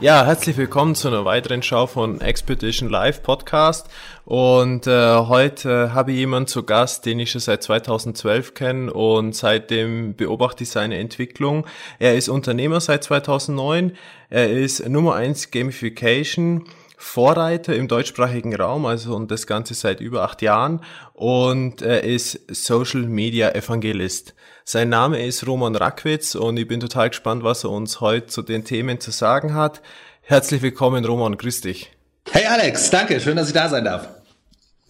[0.00, 3.88] Ja, herzlich willkommen zu einer weiteren Schau von Expedition Live Podcast.
[4.24, 9.34] Und äh, heute habe ich jemanden zu Gast, den ich schon seit 2012 kenne und
[9.34, 11.66] seitdem beobachte ich seine Entwicklung.
[11.98, 13.96] Er ist Unternehmer seit 2009.
[14.30, 16.62] Er ist Nummer eins Gamification.
[17.00, 20.82] Vorreiter im deutschsprachigen Raum, also und das Ganze seit über acht Jahren
[21.14, 24.34] und er ist Social Media Evangelist.
[24.64, 28.42] Sein Name ist Roman Rackwitz und ich bin total gespannt, was er uns heute zu
[28.42, 29.80] den Themen zu sagen hat.
[30.22, 31.92] Herzlich willkommen, Roman, grüß dich.
[32.32, 34.08] Hey Alex, danke, schön, dass ich da sein darf.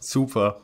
[0.01, 0.63] Super.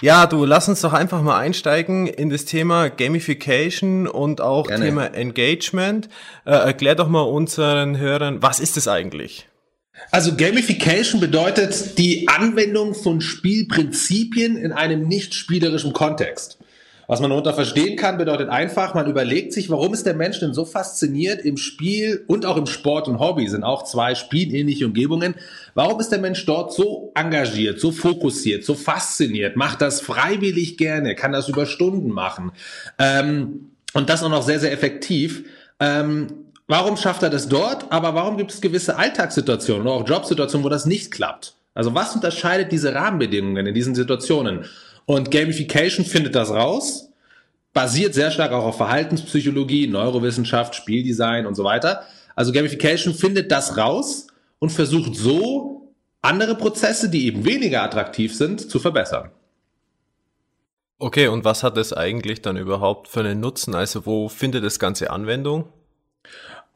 [0.00, 4.86] Ja, du, lass uns doch einfach mal einsteigen in das Thema Gamification und auch Gerne.
[4.86, 6.08] Thema Engagement.
[6.44, 9.49] Äh, erklär doch mal unseren Hörern, was ist es eigentlich?
[10.10, 16.58] Also Gamification bedeutet die Anwendung von Spielprinzipien in einem nicht spielerischen Kontext.
[17.10, 20.54] Was man darunter verstehen kann, bedeutet einfach, man überlegt sich, warum ist der Mensch denn
[20.54, 25.34] so fasziniert im Spiel und auch im Sport und Hobby, sind auch zwei spielähnliche Umgebungen.
[25.74, 31.16] Warum ist der Mensch dort so engagiert, so fokussiert, so fasziniert, macht das freiwillig gerne,
[31.16, 32.52] kann das über Stunden machen
[33.00, 35.42] ähm, und das auch noch sehr, sehr effektiv.
[35.80, 36.28] Ähm,
[36.70, 37.90] Warum schafft er das dort?
[37.90, 41.56] Aber warum gibt es gewisse Alltagssituationen oder auch Jobsituationen, wo das nicht klappt?
[41.74, 44.66] Also was unterscheidet diese Rahmenbedingungen in diesen Situationen?
[45.04, 47.10] Und Gamification findet das raus,
[47.72, 52.04] basiert sehr stark auch auf Verhaltenspsychologie, Neurowissenschaft, Spieldesign und so weiter.
[52.36, 54.28] Also Gamification findet das raus
[54.60, 59.32] und versucht so andere Prozesse, die eben weniger attraktiv sind, zu verbessern.
[61.00, 63.74] Okay, und was hat es eigentlich dann überhaupt für einen Nutzen?
[63.74, 65.64] Also wo findet das Ganze Anwendung?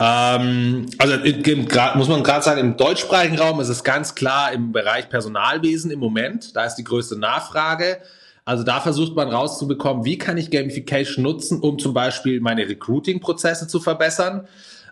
[0.01, 4.73] Ähm, also im, muss man gerade sagen, im deutschsprachigen Raum ist es ganz klar im
[4.73, 6.57] Bereich Personalwesen im Moment.
[6.57, 7.99] Da ist die größte Nachfrage.
[8.45, 13.69] Also da versucht man rauszubekommen, wie kann ich Gamification nutzen, um zum Beispiel meine Recruiting-Prozesse
[13.69, 14.47] zu verbessern.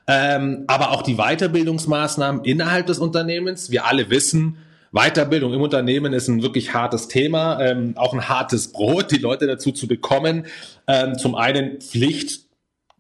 [0.07, 3.71] Ähm, aber auch die Weiterbildungsmaßnahmen innerhalb des Unternehmens.
[3.71, 4.57] Wir alle wissen,
[4.93, 9.47] Weiterbildung im Unternehmen ist ein wirklich hartes Thema, ähm, auch ein hartes Brot, die Leute
[9.47, 10.47] dazu zu bekommen.
[10.87, 12.43] Ähm, zum einen Pflicht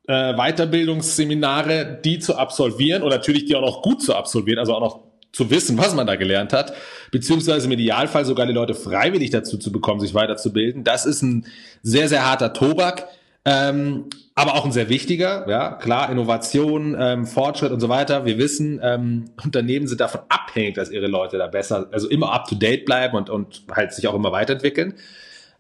[0.07, 4.81] äh, Weiterbildungsseminare, die zu absolvieren und natürlich die auch noch gut zu absolvieren, also auch
[4.81, 5.01] noch
[5.33, 6.75] zu wissen, was man da gelernt hat,
[7.11, 10.85] beziehungsweise im Idealfall sogar die Leute freiwillig dazu zu bekommen, sich weiterzubilden.
[10.85, 11.47] Das ist ein
[11.83, 13.09] sehr, sehr harter Tobak,
[13.45, 18.25] ähm, aber auch ein sehr wichtiger, ja, klar, Innovation, ähm, Fortschritt und so weiter.
[18.25, 22.47] Wir wissen, ähm, Unternehmen sind davon abhängig, dass ihre Leute da besser, also immer up
[22.47, 24.95] to date bleiben und, und halt sich auch immer weiterentwickeln.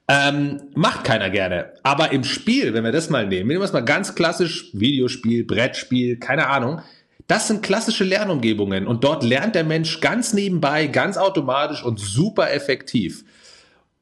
[0.08, 1.72] Ähm, macht keiner gerne.
[1.82, 5.44] Aber im Spiel, wenn wir das mal nehmen, nehmen wir es mal ganz klassisch, Videospiel,
[5.44, 6.80] Brettspiel, keine Ahnung.
[7.28, 12.52] Das sind klassische Lernumgebungen und dort lernt der Mensch ganz nebenbei, ganz automatisch und super
[12.52, 13.24] effektiv.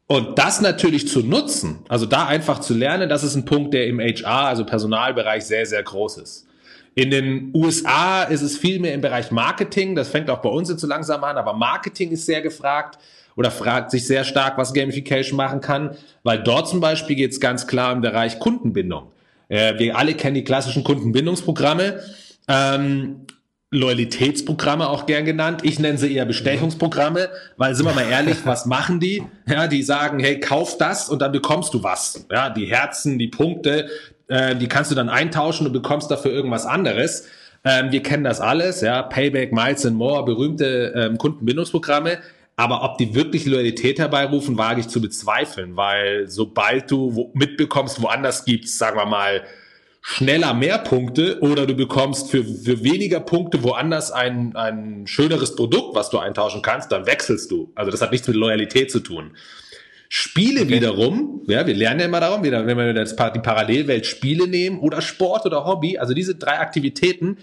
[0.06, 3.86] Und das natürlich zu nutzen, also da einfach zu lernen, das ist ein Punkt, der
[3.86, 6.48] im HR, also Personalbereich, sehr, sehr groß ist.
[6.96, 10.68] In den USA ist es viel mehr im Bereich Marketing, das fängt auch bei uns
[10.68, 12.98] jetzt so langsam an, aber Marketing ist sehr gefragt
[13.40, 17.40] oder fragt sich sehr stark, was Gamification machen kann, weil dort zum Beispiel geht es
[17.40, 19.12] ganz klar im Bereich Kundenbindung.
[19.48, 22.00] Äh, wir alle kennen die klassischen Kundenbindungsprogramme.
[22.48, 23.22] Ähm,
[23.70, 25.62] Loyalitätsprogramme auch gern genannt.
[25.62, 29.22] Ich nenne sie eher Bestechungsprogramme, weil sind wir mal ehrlich, was machen die?
[29.48, 32.26] Ja, die sagen, hey, kauf das und dann bekommst du was.
[32.30, 33.88] Ja, die Herzen, die Punkte,
[34.28, 37.26] äh, die kannst du dann eintauschen und bekommst dafür irgendwas anderes.
[37.64, 42.18] Ähm, wir kennen das alles, ja, Payback, Miles and More, berühmte ähm, Kundenbindungsprogramme.
[42.60, 48.02] Aber ob die wirklich Loyalität herbeirufen, wage ich zu bezweifeln, weil sobald du wo mitbekommst,
[48.02, 49.44] woanders gibt's, sagen wir mal,
[50.02, 55.94] schneller mehr Punkte oder du bekommst für, für weniger Punkte woanders ein, ein schöneres Produkt,
[55.94, 57.72] was du eintauschen kannst, dann wechselst du.
[57.76, 59.30] Also das hat nichts mit Loyalität zu tun.
[60.10, 60.74] Spiele okay.
[60.74, 65.00] wiederum, ja, wir lernen ja immer darum, wenn wir das, die Parallelwelt Spiele nehmen oder
[65.00, 67.38] Sport oder Hobby, also diese drei Aktivitäten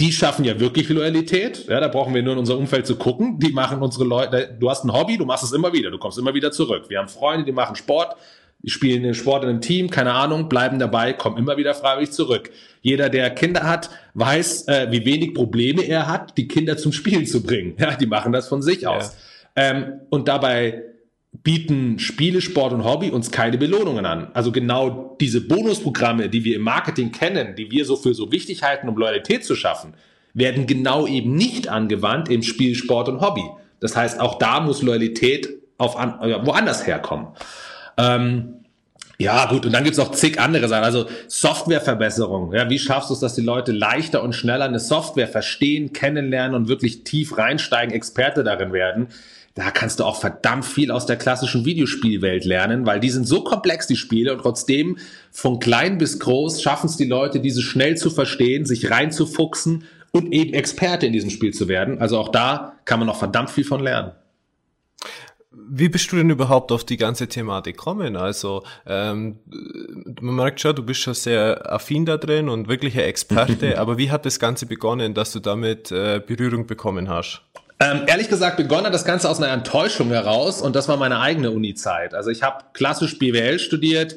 [0.00, 1.66] die schaffen ja wirklich Loyalität.
[1.68, 3.38] Ja, da brauchen wir nur in unser Umfeld zu gucken.
[3.38, 6.18] Die machen unsere Leute, du hast ein Hobby, du machst es immer wieder, du kommst
[6.18, 6.86] immer wieder zurück.
[6.88, 8.16] Wir haben Freunde, die machen Sport,
[8.62, 12.10] die spielen den Sport in einem Team, keine Ahnung, bleiben dabei, kommen immer wieder freiwillig
[12.10, 12.50] zurück.
[12.80, 17.26] Jeder, der Kinder hat, weiß, äh, wie wenig Probleme er hat, die Kinder zum Spielen
[17.26, 17.76] zu bringen.
[17.78, 18.90] Ja, die machen das von sich ja.
[18.90, 19.16] aus.
[19.54, 20.82] Ähm, und dabei
[21.42, 24.28] bieten Spiele, Sport und Hobby uns keine Belohnungen an.
[24.34, 28.62] Also genau diese Bonusprogramme, die wir im Marketing kennen, die wir so für so wichtig
[28.62, 29.94] halten, um Loyalität zu schaffen,
[30.32, 33.44] werden genau eben nicht angewandt im Spiel, Sport und Hobby.
[33.80, 37.28] Das heißt, auch da muss Loyalität auf an, woanders herkommen.
[37.96, 38.54] Ähm,
[39.18, 40.84] ja, gut, und dann gibt's auch zig andere Sachen.
[40.84, 42.52] Also Softwareverbesserung.
[42.52, 46.56] Ja, wie schaffst du es, dass die Leute leichter und schneller eine Software verstehen, kennenlernen
[46.56, 49.08] und wirklich tief reinsteigen, Experte darin werden?
[49.54, 53.44] Da kannst du auch verdammt viel aus der klassischen Videospielwelt lernen, weil die sind so
[53.44, 54.98] komplex, die Spiele, und trotzdem
[55.30, 60.32] von klein bis groß schaffen es die Leute, diese schnell zu verstehen, sich reinzufuchsen und
[60.32, 62.00] eben Experte in diesem Spiel zu werden.
[62.00, 64.12] Also auch da kann man noch verdammt viel von lernen.
[65.50, 68.16] Wie bist du denn überhaupt auf die ganze Thematik gekommen?
[68.16, 69.38] Also ähm,
[70.20, 74.10] man merkt schon, du bist schon sehr affin da drin und wirklicher Experte, aber wie
[74.10, 77.42] hat das Ganze begonnen, dass du damit äh, Berührung bekommen hast?
[77.80, 81.20] Ähm, ehrlich gesagt, begonnen hat das Ganze aus einer Enttäuschung heraus und das war meine
[81.20, 82.14] eigene Uni-Zeit.
[82.14, 84.16] Also ich habe klassisch BWL studiert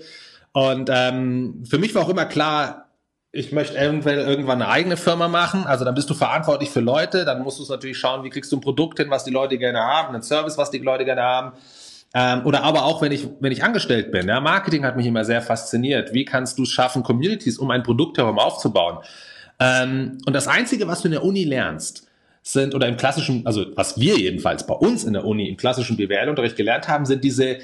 [0.52, 2.88] und ähm, für mich war auch immer klar,
[3.32, 5.66] ich möchte irgendwann eine eigene Firma machen.
[5.66, 8.52] Also dann bist du verantwortlich für Leute, dann musst du es natürlich schauen, wie kriegst
[8.52, 11.22] du ein Produkt hin, was die Leute gerne haben, einen Service, was die Leute gerne
[11.22, 11.52] haben.
[12.14, 14.28] Ähm, oder aber auch, wenn ich, wenn ich angestellt bin.
[14.28, 16.14] Ja, Marketing hat mich immer sehr fasziniert.
[16.14, 19.00] Wie kannst du es schaffen, Communities um ein Produkt herum aufzubauen?
[19.60, 22.07] Ähm, und das Einzige, was du in der Uni lernst,
[22.52, 25.98] sind, oder im klassischen, also was wir jedenfalls bei uns in der Uni im klassischen
[25.98, 27.58] BWL-Unterricht gelernt haben, sind diese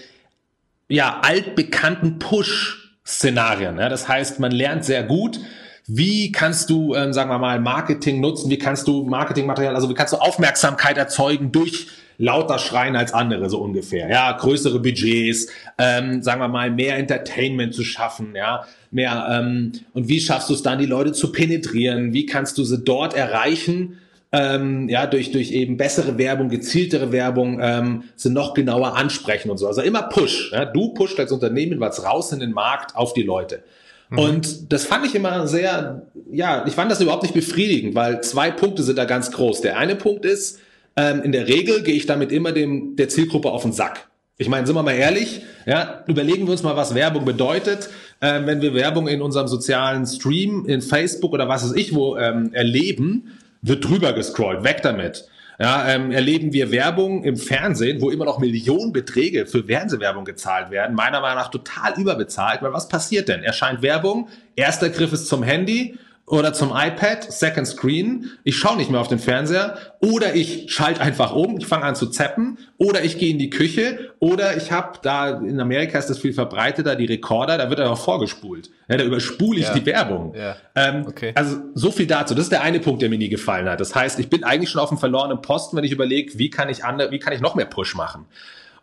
[0.90, 3.78] ja altbekannten Push-Szenarien.
[3.78, 3.90] Ja?
[3.90, 5.40] Das heißt, man lernt sehr gut,
[5.86, 8.50] wie kannst du, ähm, sagen wir mal, Marketing nutzen?
[8.50, 11.88] Wie kannst du Marketingmaterial, also wie kannst du Aufmerksamkeit erzeugen durch
[12.18, 14.10] lauter schreien als andere, so ungefähr.
[14.10, 15.48] Ja, größere Budgets,
[15.78, 20.54] ähm, sagen wir mal, mehr Entertainment zu schaffen, ja, mehr, ähm, und wie schaffst du
[20.54, 22.14] es dann, die Leute zu penetrieren?
[22.14, 24.00] Wie kannst du sie dort erreichen?
[24.36, 29.60] Ähm, ja, durch, durch eben bessere Werbung, gezieltere Werbung, ähm, sie noch genauer ansprechen und
[29.60, 29.68] so.
[29.68, 30.52] Also immer Push.
[30.52, 30.66] Ja?
[30.66, 33.64] Du pusht als Unternehmen was raus in den Markt auf die Leute.
[34.10, 34.20] Mhm.
[34.20, 38.50] Und das fand ich immer sehr, ja, ich fand das überhaupt nicht befriedigend, weil zwei
[38.50, 39.62] Punkte sind da ganz groß.
[39.62, 40.60] Der eine Punkt ist,
[40.96, 44.08] ähm, in der Regel gehe ich damit immer dem, der Zielgruppe auf den Sack.
[44.38, 47.90] Ich meine, sind wir mal ehrlich, ja, überlegen wir uns mal, was Werbung bedeutet.
[48.20, 52.18] Ähm, wenn wir Werbung in unserem sozialen Stream, in Facebook oder was weiß ich wo
[52.18, 53.32] ähm, erleben,
[53.64, 55.28] wird drüber gescrollt, weg damit.
[55.60, 60.96] Ja, ähm, erleben wir Werbung im Fernsehen, wo immer noch Millionenbeträge für Fernsehwerbung gezahlt werden,
[60.96, 63.44] meiner Meinung nach total überbezahlt, weil was passiert denn?
[63.44, 68.90] Erscheint Werbung, erster Griff ist zum Handy oder zum iPad, Second Screen, ich schaue nicht
[68.90, 73.04] mehr auf den Fernseher oder ich schalte einfach um, ich fange an zu zappen oder
[73.04, 76.96] ich gehe in die Küche oder ich habe da, in Amerika ist das viel verbreiteter,
[76.96, 78.70] die Rekorder, da wird er auch vorgespult.
[78.88, 79.74] Ja, da überspule ich ja.
[79.74, 80.34] die Werbung.
[80.34, 80.56] Ja.
[80.76, 81.34] Ähm, okay.
[81.36, 82.34] Also so viel dazu.
[82.34, 83.82] Das ist der eine Punkt, der mir nie gefallen hat.
[83.82, 86.70] Das heißt, ich bin eigentlich schon auf dem verlorenen Posten, wenn ich überlege, wie kann
[86.70, 88.26] ich andere, wie kann ich noch mehr Push machen.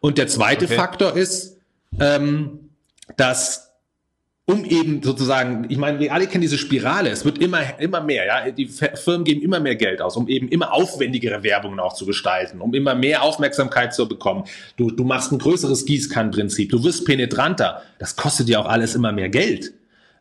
[0.01, 0.77] Und der zweite okay.
[0.77, 1.57] Faktor ist,
[1.99, 2.71] ähm,
[3.17, 3.70] dass
[4.51, 8.27] um eben sozusagen, ich meine, wir alle kennen diese Spirale, es wird immer, immer mehr,
[8.27, 12.05] ja, die Firmen geben immer mehr Geld aus, um eben immer aufwendigere Werbungen auch zu
[12.05, 14.45] gestalten, um immer mehr Aufmerksamkeit zu bekommen.
[14.77, 19.13] Du, du machst ein größeres Gießkannenprinzip, du wirst penetranter, das kostet dir auch alles immer
[19.13, 19.73] mehr Geld.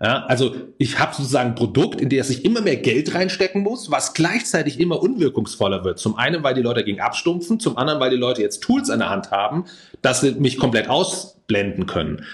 [0.02, 3.92] Ja, also ich habe sozusagen ein Produkt, in das ich immer mehr Geld reinstecken muss,
[3.92, 6.00] was gleichzeitig immer unwirkungsvoller wird.
[6.00, 9.00] Zum einen, weil die Leute gegen abstumpfen, zum anderen, weil die Leute jetzt Tools an
[9.00, 9.66] der Hand haben,
[10.02, 12.26] dass sie mich komplett ausblenden können.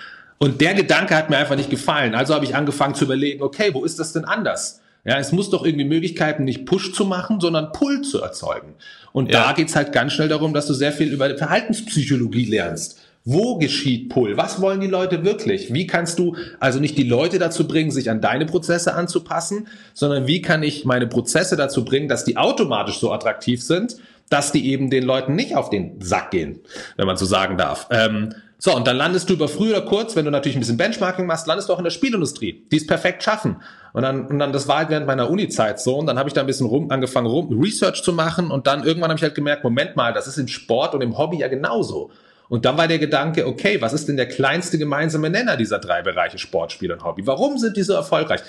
[0.45, 2.13] Und der Gedanke hat mir einfach nicht gefallen.
[2.13, 4.79] Also habe ich angefangen zu überlegen, okay, wo ist das denn anders?
[5.03, 8.75] Ja, es muss doch irgendwie Möglichkeiten, nicht Push zu machen, sondern Pull zu erzeugen.
[9.11, 9.41] Und ja.
[9.41, 12.99] da geht's halt ganz schnell darum, dass du sehr viel über Verhaltenspsychologie lernst.
[13.23, 14.37] Wo geschieht Pull?
[14.37, 15.73] Was wollen die Leute wirklich?
[15.73, 20.27] Wie kannst du also nicht die Leute dazu bringen, sich an deine Prozesse anzupassen, sondern
[20.27, 23.95] wie kann ich meine Prozesse dazu bringen, dass die automatisch so attraktiv sind,
[24.29, 26.59] dass die eben den Leuten nicht auf den Sack gehen,
[26.97, 27.87] wenn man so sagen darf.
[27.89, 30.77] Ähm, so, und dann landest du über früh oder kurz, wenn du natürlich ein bisschen
[30.77, 33.57] Benchmarking machst, landest du auch in der Spielindustrie, die es perfekt schaffen.
[33.93, 36.33] Und dann, und dann, das war halt während meiner Uni-Zeit so, und dann habe ich
[36.33, 39.35] da ein bisschen rum, angefangen, rum, Research zu machen, und dann irgendwann habe ich halt
[39.35, 42.11] gemerkt, Moment mal, das ist im Sport und im Hobby ja genauso.
[42.47, 46.01] Und dann war der Gedanke, okay, was ist denn der kleinste gemeinsame Nenner dieser drei
[46.01, 47.25] Bereiche Sport, Spiel und Hobby?
[47.25, 48.41] Warum sind die so erfolgreich?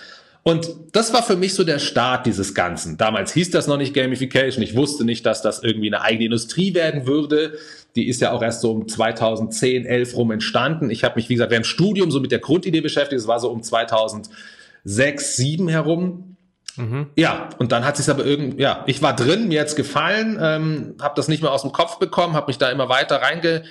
[0.43, 2.97] Und das war für mich so der Start dieses Ganzen.
[2.97, 4.63] Damals hieß das noch nicht Gamification.
[4.63, 7.59] Ich wusste nicht, dass das irgendwie eine eigene Industrie werden würde.
[7.97, 10.91] Die ist ja auch erst so um 2010, 11 rum entstanden.
[10.91, 13.21] Ich habe mich, wie gesagt, während Studium so mit der Grundidee beschäftigt.
[13.21, 16.37] Es war so um 2006, 7 herum.
[16.76, 17.07] Mhm.
[17.17, 20.95] Ja, und dann hat sich aber irgendwie, ja, ich war drin, mir jetzt gefallen, ähm,
[21.00, 23.65] habe das nicht mehr aus dem Kopf bekommen, habe mich da immer weiter reinge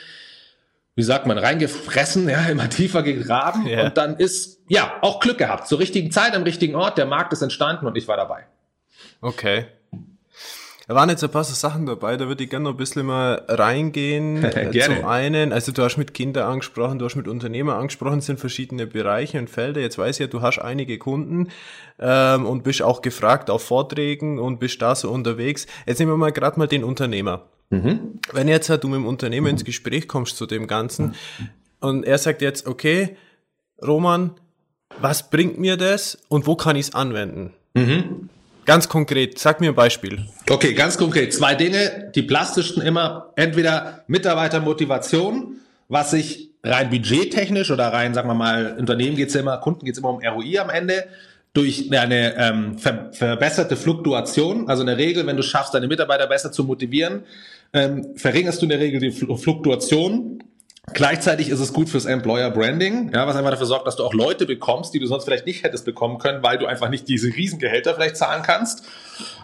[0.96, 3.86] wie sagt man, reingefressen, ja, immer tiefer gegraben yeah.
[3.86, 5.68] und dann ist, ja, auch Glück gehabt.
[5.68, 8.46] Zur richtigen Zeit, am richtigen Ort, der Markt ist entstanden und ich war dabei.
[9.22, 9.66] Okay.
[10.88, 13.06] Da waren jetzt ein paar so Sachen dabei, da würde ich gerne noch ein bisschen
[13.06, 14.42] mal reingehen.
[14.72, 14.96] gerne.
[14.98, 18.86] Zum einen, also du hast mit Kindern angesprochen, du hast mit Unternehmern angesprochen, sind verschiedene
[18.86, 19.82] Bereiche und Felder.
[19.82, 21.50] Jetzt weiß ich ja, du hast einige Kunden
[22.00, 25.66] ähm, und bist auch gefragt auf Vorträgen und bist da so unterwegs.
[25.88, 27.48] Jetzt nehmen wir mal gerade mal den Unternehmer.
[27.72, 28.20] Mhm.
[28.32, 31.16] Wenn jetzt halt du mit dem Unternehmer ins Gespräch kommst zu dem Ganzen
[31.80, 33.18] und er sagt jetzt, okay,
[33.86, 34.32] Roman,
[35.00, 37.54] was bringt mir das und wo kann ich es anwenden?
[37.74, 38.30] Mhm.
[38.66, 40.26] Ganz konkret, sag mir ein Beispiel.
[40.50, 41.34] Okay, ganz konkret.
[41.34, 43.32] Zwei Dinge, die plastischsten immer.
[43.36, 45.58] Entweder Mitarbeitermotivation,
[45.88, 50.00] was sich rein budgettechnisch oder rein, sagen wir mal, Unternehmen geht's ja immer, Kunden geht's
[50.00, 51.06] immer um ROI am Ende,
[51.54, 54.68] durch eine ähm, ver verbesserte Fluktuation.
[54.68, 57.24] Also in der Regel, wenn du schaffst, deine Mitarbeiter besser zu motivieren,
[57.72, 60.44] ähm, verringerst du in der Regel die Fluktuation
[60.94, 64.14] Gleichzeitig ist es gut fürs Employer Branding, ja, was einfach dafür sorgt, dass du auch
[64.14, 67.28] Leute bekommst, die du sonst vielleicht nicht hättest bekommen können, weil du einfach nicht diese
[67.28, 68.84] Riesengehälter vielleicht zahlen kannst.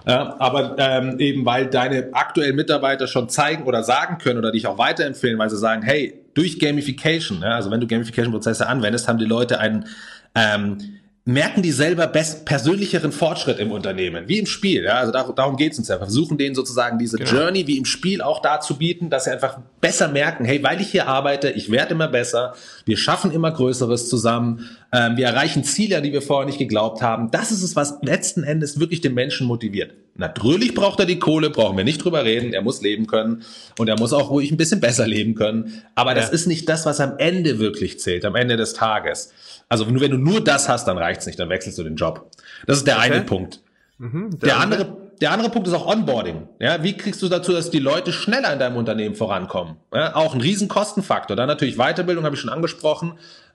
[0.08, 4.68] Ja, aber ähm, eben weil deine aktuellen Mitarbeiter schon zeigen oder sagen können oder dich
[4.68, 9.18] auch weiterempfehlen, weil sie sagen, hey, durch Gamification, ja, also wenn du Gamification-Prozesse anwendest, haben
[9.18, 9.88] die Leute einen
[10.36, 10.78] ähm,
[11.24, 14.84] merken die selber best persönlicheren Fortschritt im Unternehmen, wie im Spiel.
[14.84, 14.96] Ja?
[14.96, 15.96] Also darum, darum geht es uns ja.
[15.96, 17.30] Wir versuchen denen sozusagen diese genau.
[17.30, 20.82] Journey wie im Spiel auch da zu bieten, dass sie einfach besser merken, hey, weil
[20.82, 25.64] ich hier arbeite, ich werde immer besser, wir schaffen immer Größeres zusammen, ähm, wir erreichen
[25.64, 27.30] Ziele, die wir vorher nicht geglaubt haben.
[27.30, 29.94] Das ist es, was letzten Endes wirklich den Menschen motiviert.
[30.16, 32.54] Natürlich braucht er die Kohle, brauchen wir nicht drüber reden.
[32.54, 33.44] Er muss leben können
[33.80, 35.84] und er muss auch ruhig ein bisschen besser leben können.
[35.96, 36.16] Aber ja.
[36.18, 39.32] das ist nicht das, was am Ende wirklich zählt, am Ende des Tages.
[39.70, 42.30] Also nur wenn du nur das hast, dann reicht's nicht, dann wechselst du den Job.
[42.68, 43.12] Das ist der okay.
[43.12, 43.62] eine Punkt.
[44.00, 46.50] Mhm, der, der andere, der andere Punkt ist auch Onboarding.
[46.60, 49.78] Ja, wie kriegst du dazu, dass die Leute schneller in deinem Unternehmen vorankommen?
[49.94, 51.38] Ja, auch ein riesen Kostenfaktor.
[51.38, 53.14] Dann natürlich Weiterbildung, habe ich schon angesprochen.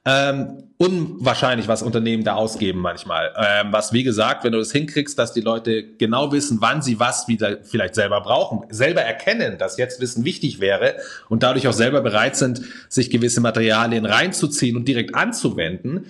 [0.08, 3.34] Ähm, unwahrscheinlich, was Unternehmen da ausgeben manchmal.
[3.36, 7.00] Ähm, was, wie gesagt, wenn du das hinkriegst, dass die Leute genau wissen, wann sie
[7.00, 10.94] was wieder vielleicht selber brauchen, selber erkennen, dass jetzt Wissen wichtig wäre
[11.28, 16.06] und dadurch auch selber bereit sind, sich gewisse Materialien reinzuziehen und direkt anzuwenden,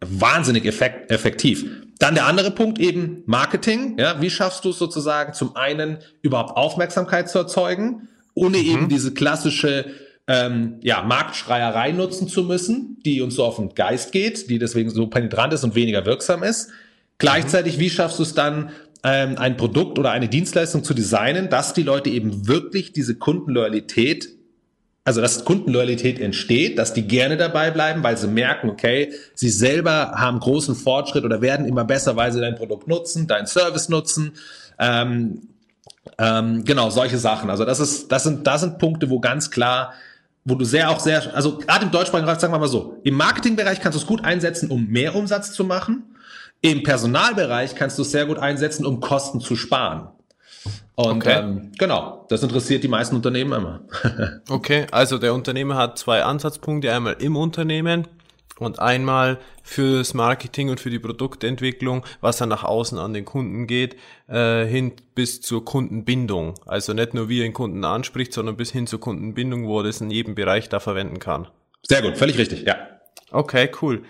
[0.00, 1.64] wahnsinnig effekt, effektiv.
[2.00, 3.98] Dann der andere Punkt eben Marketing.
[3.98, 8.64] Ja, wie schaffst du es sozusagen zum einen überhaupt Aufmerksamkeit zu erzeugen, ohne mhm.
[8.64, 9.86] eben diese klassische
[10.28, 14.90] ähm, ja, Marktschreierei nutzen zu müssen, die uns so auf den Geist geht, die deswegen
[14.90, 16.68] so penetrant ist und weniger wirksam ist.
[17.16, 18.70] Gleichzeitig, wie schaffst du es dann,
[19.02, 24.28] ähm, ein Produkt oder eine Dienstleistung zu designen, dass die Leute eben wirklich diese Kundenloyalität,
[25.04, 30.12] also dass Kundenloyalität entsteht, dass die gerne dabei bleiben, weil sie merken, okay, sie selber
[30.16, 34.32] haben großen Fortschritt oder werden immer besser, weil sie dein Produkt nutzen, dein Service nutzen.
[34.78, 35.48] Ähm,
[36.18, 37.48] ähm, genau, solche Sachen.
[37.48, 39.94] Also das ist, das sind, das sind Punkte, wo ganz klar
[40.48, 43.14] wo du sehr auch sehr, also gerade im deutschsprachigen Bereich, sagen wir mal so, im
[43.14, 46.16] Marketingbereich kannst du es gut einsetzen, um mehr Umsatz zu machen.
[46.60, 50.08] Im Personalbereich kannst du es sehr gut einsetzen, um Kosten zu sparen.
[50.96, 51.38] Und okay.
[51.38, 53.80] ähm, genau, das interessiert die meisten Unternehmen immer.
[54.50, 58.08] okay, also der Unternehmer hat zwei Ansatzpunkte, einmal im Unternehmen
[58.58, 63.66] und einmal fürs Marketing und für die Produktentwicklung, was dann nach außen an den Kunden
[63.66, 63.96] geht,
[64.28, 66.54] äh, hin bis zur Kundenbindung.
[66.66, 69.84] Also nicht nur wie er den Kunden anspricht, sondern bis hin zur Kundenbindung, wo er
[69.84, 71.48] das in jedem Bereich da verwenden kann.
[71.82, 72.76] Sehr gut, völlig richtig, ja.
[73.30, 74.04] Okay, cool.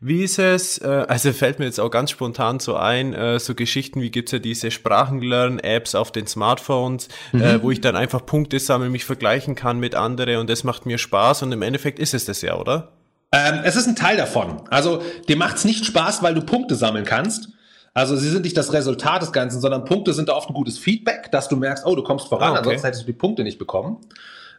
[0.00, 3.54] Wie ist es, äh, also fällt mir jetzt auch ganz spontan so ein, äh, so
[3.54, 7.42] Geschichten wie gibt's ja diese Sprachenlern-Apps auf den Smartphones, äh, mhm.
[7.42, 10.86] äh, wo ich dann einfach Punkte sammeln, mich vergleichen kann mit anderen und das macht
[10.86, 12.92] mir Spaß und im Endeffekt ist es das ja, oder?
[13.34, 14.62] Ähm, es ist ein Teil davon.
[14.70, 17.48] Also dir macht es nicht Spaß, weil du Punkte sammeln kannst.
[17.92, 20.78] Also sie sind nicht das Resultat des Ganzen, sondern Punkte sind da oft ein gutes
[20.78, 22.58] Feedback, dass du merkst, oh, du kommst voran, ah, okay.
[22.58, 23.98] ansonsten hättest du die Punkte nicht bekommen.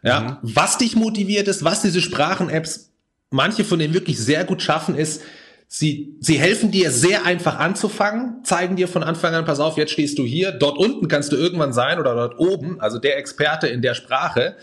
[0.02, 0.36] Ja, mhm.
[0.42, 2.92] was dich motiviert ist, was diese Sprachen-Apps,
[3.30, 5.22] manche von denen wirklich sehr gut schaffen, ist,
[5.68, 9.90] Sie, sie helfen dir sehr einfach anzufangen, zeigen dir von Anfang an, pass auf, jetzt
[9.90, 13.66] stehst du hier, dort unten kannst du irgendwann sein oder dort oben, also der Experte
[13.66, 14.56] in der Sprache.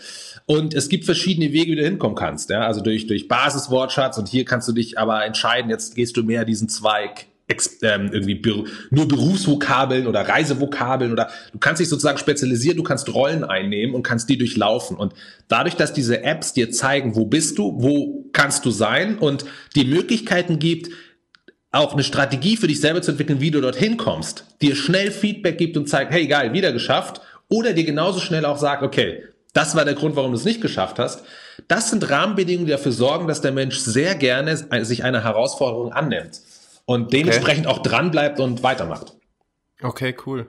[0.46, 2.48] Und es gibt verschiedene Wege, wie du hinkommen kannst.
[2.48, 2.66] Ja?
[2.66, 6.44] Also durch, durch Basiswortschatz und hier kannst du dich aber entscheiden, jetzt gehst du mehr
[6.44, 7.26] diesen Zweig
[7.82, 8.40] ähm, irgendwie
[8.90, 14.02] nur Berufsvokabeln oder Reisevokabeln oder du kannst dich sozusagen spezialisieren, du kannst Rollen einnehmen und
[14.02, 14.96] kannst die durchlaufen.
[14.96, 15.12] Und
[15.48, 19.44] dadurch, dass diese Apps dir zeigen, wo bist du, wo kannst du sein und
[19.76, 20.90] die Möglichkeiten gibt,
[21.70, 25.58] auch eine Strategie für dich selber zu entwickeln, wie du dorthin kommst, dir schnell Feedback
[25.58, 29.76] gibt und zeigt, hey, geil, wieder geschafft, oder dir genauso schnell auch sagt, okay, das
[29.76, 31.24] war der Grund, warum du es nicht geschafft hast.
[31.68, 36.40] Das sind Rahmenbedingungen, die dafür sorgen, dass der Mensch sehr gerne sich einer Herausforderung annimmt
[36.86, 37.76] und dementsprechend okay.
[37.76, 39.14] auch dranbleibt und weitermacht.
[39.82, 40.46] Okay, cool.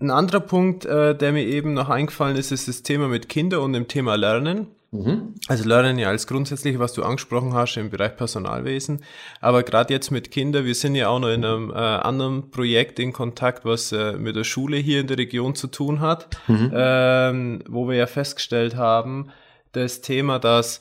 [0.00, 3.60] Ein anderer Punkt, äh, der mir eben noch eingefallen ist, ist das Thema mit Kindern
[3.60, 4.68] und dem Thema Lernen.
[4.90, 5.34] Mhm.
[5.48, 9.02] Also Lernen ja als grundsätzlich, was du angesprochen hast im Bereich Personalwesen.
[9.40, 12.98] Aber gerade jetzt mit Kindern, wir sind ja auch noch in einem äh, anderen Projekt
[12.98, 16.70] in Kontakt, was äh, mit der Schule hier in der Region zu tun hat, mhm.
[16.72, 19.30] ähm, wo wir ja festgestellt haben,
[19.72, 20.80] das Thema, dass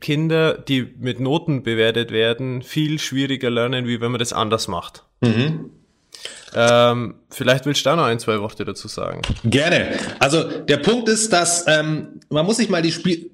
[0.00, 5.04] Kinder, die mit Noten bewertet werden, viel schwieriger lernen, wie wenn man das anders macht.
[5.20, 5.70] Mhm.
[6.54, 9.22] Ähm, vielleicht willst du da noch ein, zwei Worte dazu sagen.
[9.44, 9.98] Gerne.
[10.18, 13.30] Also der Punkt ist, dass ähm, man muss sich mal die Spiel...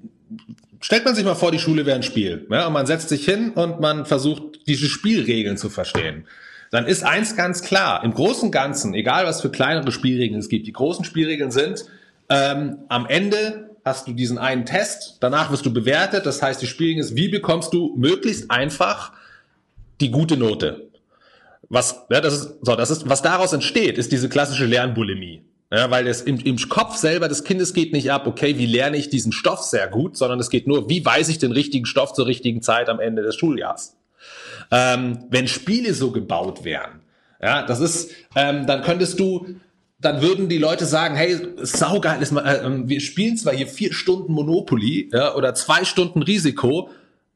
[0.81, 2.47] Stellt man sich mal vor, die Schule wäre ein Spiel.
[2.49, 6.25] Ja, und man setzt sich hin und man versucht, diese Spielregeln zu verstehen.
[6.71, 8.01] Dann ist eins ganz klar.
[8.05, 11.83] Im Großen und Ganzen, egal was für kleinere Spielregeln es gibt, die großen Spielregeln sind,
[12.29, 16.25] ähm, am Ende hast du diesen einen Test, danach wirst du bewertet.
[16.25, 19.11] Das heißt, die Spielregel ist, wie bekommst du möglichst einfach
[19.99, 20.89] die gute Note?
[21.67, 25.43] Was, ja, das ist, so, das ist, was daraus entsteht, ist diese klassische Lernbulimie.
[25.71, 28.97] Ja, weil das im, im Kopf selber des Kindes geht nicht ab, okay, wie lerne
[28.97, 32.13] ich diesen Stoff sehr gut, sondern es geht nur, wie weiß ich den richtigen Stoff
[32.13, 33.95] zur richtigen Zeit am Ende des Schuljahrs.
[34.71, 37.01] Ähm, wenn Spiele so gebaut wären,
[37.41, 39.47] ja, das ist, ähm, dann könntest du,
[40.01, 43.67] dann würden die Leute sagen, hey, saugeil ist mal, äh, ähm, wir spielen zwar hier
[43.67, 46.89] vier Stunden Monopoly ja, oder zwei Stunden Risiko,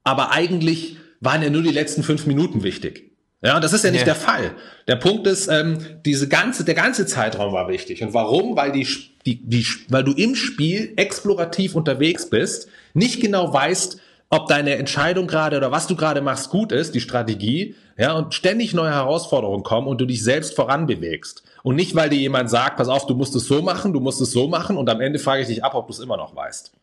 [0.03, 3.12] aber eigentlich waren ja nur die letzten fünf Minuten wichtig.
[3.41, 4.05] Ja, das ist ja nicht ja.
[4.05, 4.51] der Fall.
[4.88, 8.01] Der Punkt ist, ähm, diese ganze, der ganze Zeitraum war wichtig.
[8.01, 8.55] Und warum?
[8.55, 8.88] Weil die,
[9.25, 15.27] die, die, weil du im Spiel explorativ unterwegs bist, nicht genau weißt, ob deine Entscheidung
[15.27, 19.63] gerade oder was du gerade machst gut ist, die Strategie, ja, und ständig neue Herausforderungen
[19.63, 21.43] kommen und du dich selbst voranbewegst.
[21.63, 24.22] Und nicht, weil dir jemand sagt, pass auf, du musst es so machen, du musst
[24.22, 26.36] es so machen und am Ende frage ich dich ab, ob du es immer noch
[26.36, 26.74] weißt.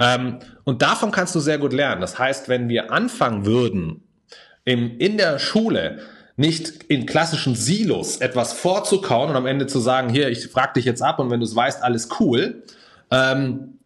[0.00, 2.00] Ähm, und davon kannst du sehr gut lernen.
[2.00, 4.02] Das heißt, wenn wir anfangen würden,
[4.64, 6.00] im, in der Schule
[6.36, 10.84] nicht in klassischen Silos etwas vorzukauen und am Ende zu sagen, hier, ich frage dich
[10.84, 12.62] jetzt ab und wenn du es weißt, alles cool,
[13.10, 13.78] ähm,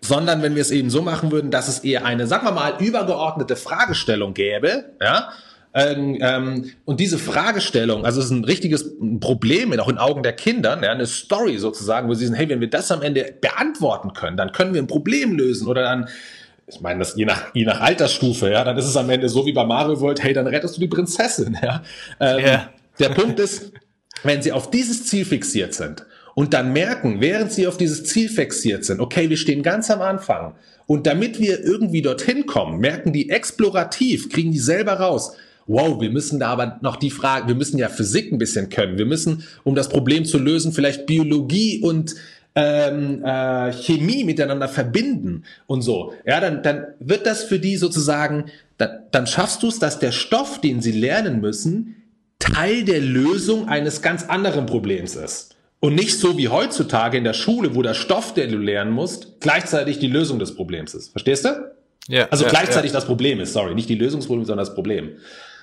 [0.00, 2.74] sondern wenn wir es eben so machen würden, dass es eher eine, sagen wir mal,
[2.78, 5.30] übergeordnete Fragestellung gäbe, ja,
[5.74, 10.32] ähm, ähm, und diese Fragestellung, also es ist ein richtiges Problem, auch in Augen der
[10.32, 14.12] Kinder, ja, eine Story sozusagen, wo sie sagen, hey, wenn wir das am Ende beantworten
[14.12, 16.08] können, dann können wir ein Problem lösen oder dann
[16.70, 19.46] ich meine, das je nach, je nach Altersstufe, ja, dann ist es am Ende so
[19.46, 21.82] wie bei Mario World, hey, dann rettest du die Prinzessin, ja.
[22.20, 22.72] Ähm, yeah.
[22.98, 23.72] Der Punkt ist,
[24.22, 28.28] wenn sie auf dieses Ziel fixiert sind und dann merken, während sie auf dieses Ziel
[28.28, 33.12] fixiert sind, okay, wir stehen ganz am Anfang und damit wir irgendwie dorthin kommen, merken
[33.12, 35.36] die explorativ, kriegen die selber raus,
[35.68, 38.98] wow, wir müssen da aber noch die Frage, wir müssen ja Physik ein bisschen können,
[38.98, 42.14] wir müssen, um das Problem zu lösen, vielleicht Biologie und
[42.54, 48.46] ähm, äh, Chemie miteinander verbinden und so, ja, dann, dann wird das für die sozusagen,
[48.78, 51.94] dann, dann schaffst du es, dass der Stoff, den sie lernen müssen,
[52.38, 55.56] Teil der Lösung eines ganz anderen Problems ist.
[55.80, 59.40] Und nicht so wie heutzutage in der Schule, wo der Stoff, den du lernen musst,
[59.40, 61.10] gleichzeitig die Lösung des Problems ist.
[61.10, 61.72] Verstehst du?
[62.08, 62.26] Ja.
[62.30, 62.96] Also ja, gleichzeitig ja.
[62.96, 65.10] das Problem ist, sorry, nicht die Lösungsproblem, sondern das Problem.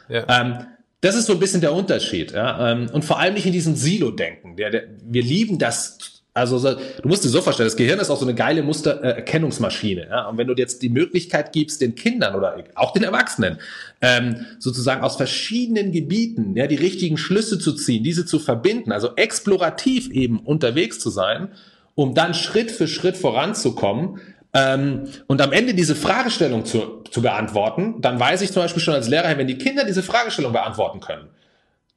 [0.10, 0.26] Ja.
[0.30, 0.66] Ähm,
[1.02, 2.32] das ist so ein bisschen der Unterschied.
[2.32, 2.72] Ja?
[2.72, 4.56] Ähm, und vor allem nicht in diesem Silo-Denken.
[4.56, 8.20] Der, der, wir lieben das also du musst dir so vorstellen, das Gehirn ist auch
[8.20, 10.08] so eine geile Mustererkennungsmaschine.
[10.10, 10.28] Ja?
[10.28, 13.58] Und wenn du jetzt die Möglichkeit gibst, den Kindern oder auch den Erwachsenen
[14.02, 19.16] ähm, sozusagen aus verschiedenen Gebieten ja, die richtigen Schlüsse zu ziehen, diese zu verbinden, also
[19.16, 21.48] explorativ eben unterwegs zu sein,
[21.96, 24.20] um dann Schritt für Schritt voranzukommen,
[24.56, 28.94] ähm, und am Ende diese Fragestellung zu, zu beantworten, dann weiß ich zum Beispiel schon
[28.94, 31.28] als Lehrer, wenn die Kinder diese Fragestellung beantworten können,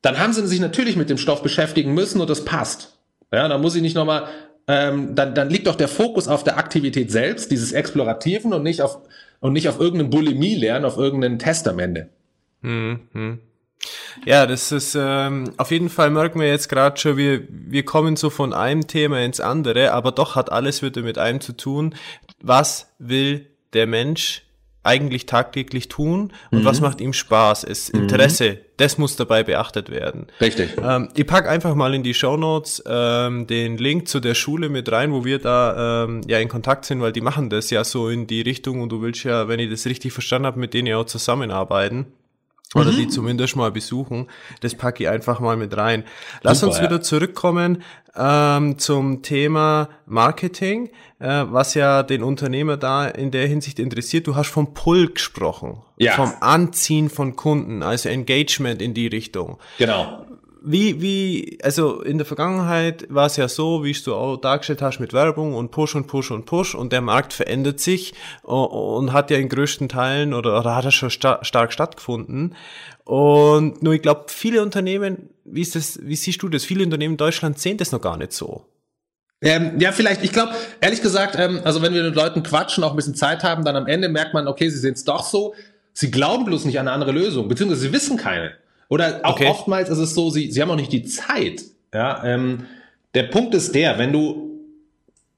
[0.03, 2.99] dann haben sie sich natürlich mit dem Stoff beschäftigen müssen und das passt.
[3.33, 4.27] Ja, dann muss ich nicht nochmal,
[4.66, 8.83] ähm, dann, dann liegt doch der Fokus auf der Aktivität selbst, dieses Explorativen und nicht
[8.83, 8.99] auf,
[9.38, 12.09] und nicht auf irgendeinen Bulimie lernen, auf irgendeinen Test am Ende.
[12.62, 13.38] Mhm.
[14.25, 18.16] Ja, das ist ähm, auf jeden Fall merken wir jetzt gerade schon, wir, wir kommen
[18.16, 21.94] so von einem Thema ins andere, aber doch hat alles wieder mit einem zu tun.
[22.40, 24.42] Was will der Mensch
[24.88, 26.64] eigentlich tagtäglich tun und mhm.
[26.64, 27.64] was macht ihm Spaß.
[27.64, 28.03] Es mhm.
[28.03, 28.57] Interesse, mhm.
[28.79, 30.29] das muss dabei beachtet werden.
[30.40, 30.77] Richtig.
[30.83, 34.70] Ähm, ich pack einfach mal in die Show Notes ähm, den Link zu der Schule
[34.70, 37.85] mit rein, wo wir da ähm, ja in Kontakt sind, weil die machen das ja
[37.85, 40.72] so in die Richtung und du willst ja, wenn ich das richtig verstanden habe, mit
[40.72, 42.07] denen ja auch zusammenarbeiten.
[42.74, 42.96] Oder mhm.
[42.96, 44.26] die zumindest mal besuchen.
[44.61, 46.04] Das packe ich einfach mal mit rein.
[46.42, 47.00] Lass Super, uns wieder ja.
[47.00, 47.83] zurückkommen
[48.14, 54.26] ähm, zum Thema Marketing, äh, was ja den Unternehmer da in der Hinsicht interessiert.
[54.26, 56.12] Du hast vom Pull gesprochen, ja.
[56.12, 59.59] vom Anziehen von Kunden, also Engagement in die Richtung.
[59.78, 60.26] Genau
[60.62, 64.99] wie, wie, also in der Vergangenheit war es ja so, wie du auch dargestellt hast
[64.99, 69.31] mit Werbung und Push und Push und Push und der Markt verändert sich und hat
[69.31, 72.55] ja in größten Teilen oder, oder hat er schon sta stark stattgefunden.
[73.05, 76.64] Und nur ich glaube, viele Unternehmen, wie ist das, wie siehst du das?
[76.64, 78.66] Viele Unternehmen in Deutschland sehen das noch gar nicht so.
[79.40, 82.90] Ähm, ja, vielleicht, ich glaube, ehrlich gesagt, ähm, also wenn wir mit Leuten quatschen, auch
[82.90, 85.55] ein bisschen Zeit haben, dann am Ende merkt man, okay, sie sehen es doch so,
[85.92, 88.53] sie glauben bloß nicht an eine andere Lösung, beziehungsweise sie wissen keine.
[88.88, 89.46] Oder auch okay.
[89.46, 91.62] oftmals ist es so, sie, sie haben auch nicht die Zeit.
[91.92, 92.66] Ja, ähm,
[93.14, 94.61] der Punkt ist der, wenn du,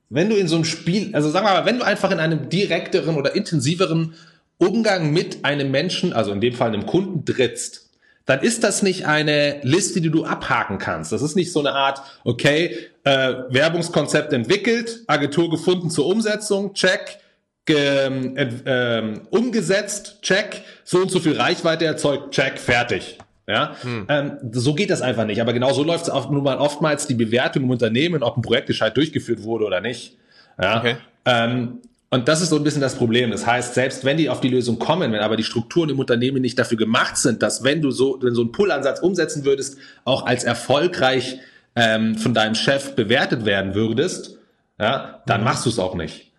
[0.08, 2.48] wenn du in so einem Spiel, also sagen wir mal, wenn du einfach in einem
[2.48, 4.14] direkteren oder intensiveren
[4.58, 7.90] Umgang mit einem Menschen, also in dem Fall einem Kunden trittst,
[8.26, 11.10] dann ist das nicht eine Liste, die du abhaken kannst.
[11.10, 17.18] Das ist nicht so eine Art, okay, äh, Werbungskonzept entwickelt, Agentur gefunden zur Umsetzung, check,
[17.64, 23.18] ge, äh, umgesetzt, check, so und so viel Reichweite erzeugt, check, fertig.
[23.50, 24.06] Ja, hm.
[24.08, 25.40] ähm, so geht das einfach nicht.
[25.40, 28.68] Aber genau so läuft es nun mal oftmals die Bewertung im Unternehmen, ob ein Projekt
[28.68, 30.16] gescheit durchgeführt wurde oder nicht.
[30.60, 30.96] Ja, okay.
[31.24, 31.80] ähm,
[32.12, 33.30] und das ist so ein bisschen das Problem.
[33.30, 36.42] Das heißt, selbst wenn die auf die Lösung kommen, wenn aber die Strukturen im Unternehmen
[36.42, 40.26] nicht dafür gemacht sind, dass wenn du so, wenn so einen Pull-Ansatz umsetzen würdest, auch
[40.26, 41.38] als erfolgreich
[41.76, 44.38] ähm, von deinem Chef bewertet werden würdest,
[44.78, 45.44] ja, dann mhm.
[45.44, 46.29] machst du es auch nicht.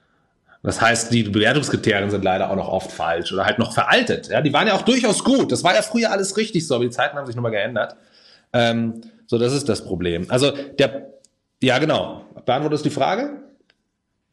[0.63, 4.29] Das heißt, die Bewertungskriterien sind leider auch noch oft falsch oder halt noch veraltet.
[4.29, 5.51] Ja, die waren ja auch durchaus gut.
[5.51, 7.95] Das war ja früher alles richtig so, aber die Zeiten haben sich nochmal geändert.
[8.53, 10.25] Ähm, so, das ist das Problem.
[10.29, 11.13] Also der,
[11.61, 12.25] ja genau.
[12.45, 13.41] Beantwortest du die Frage?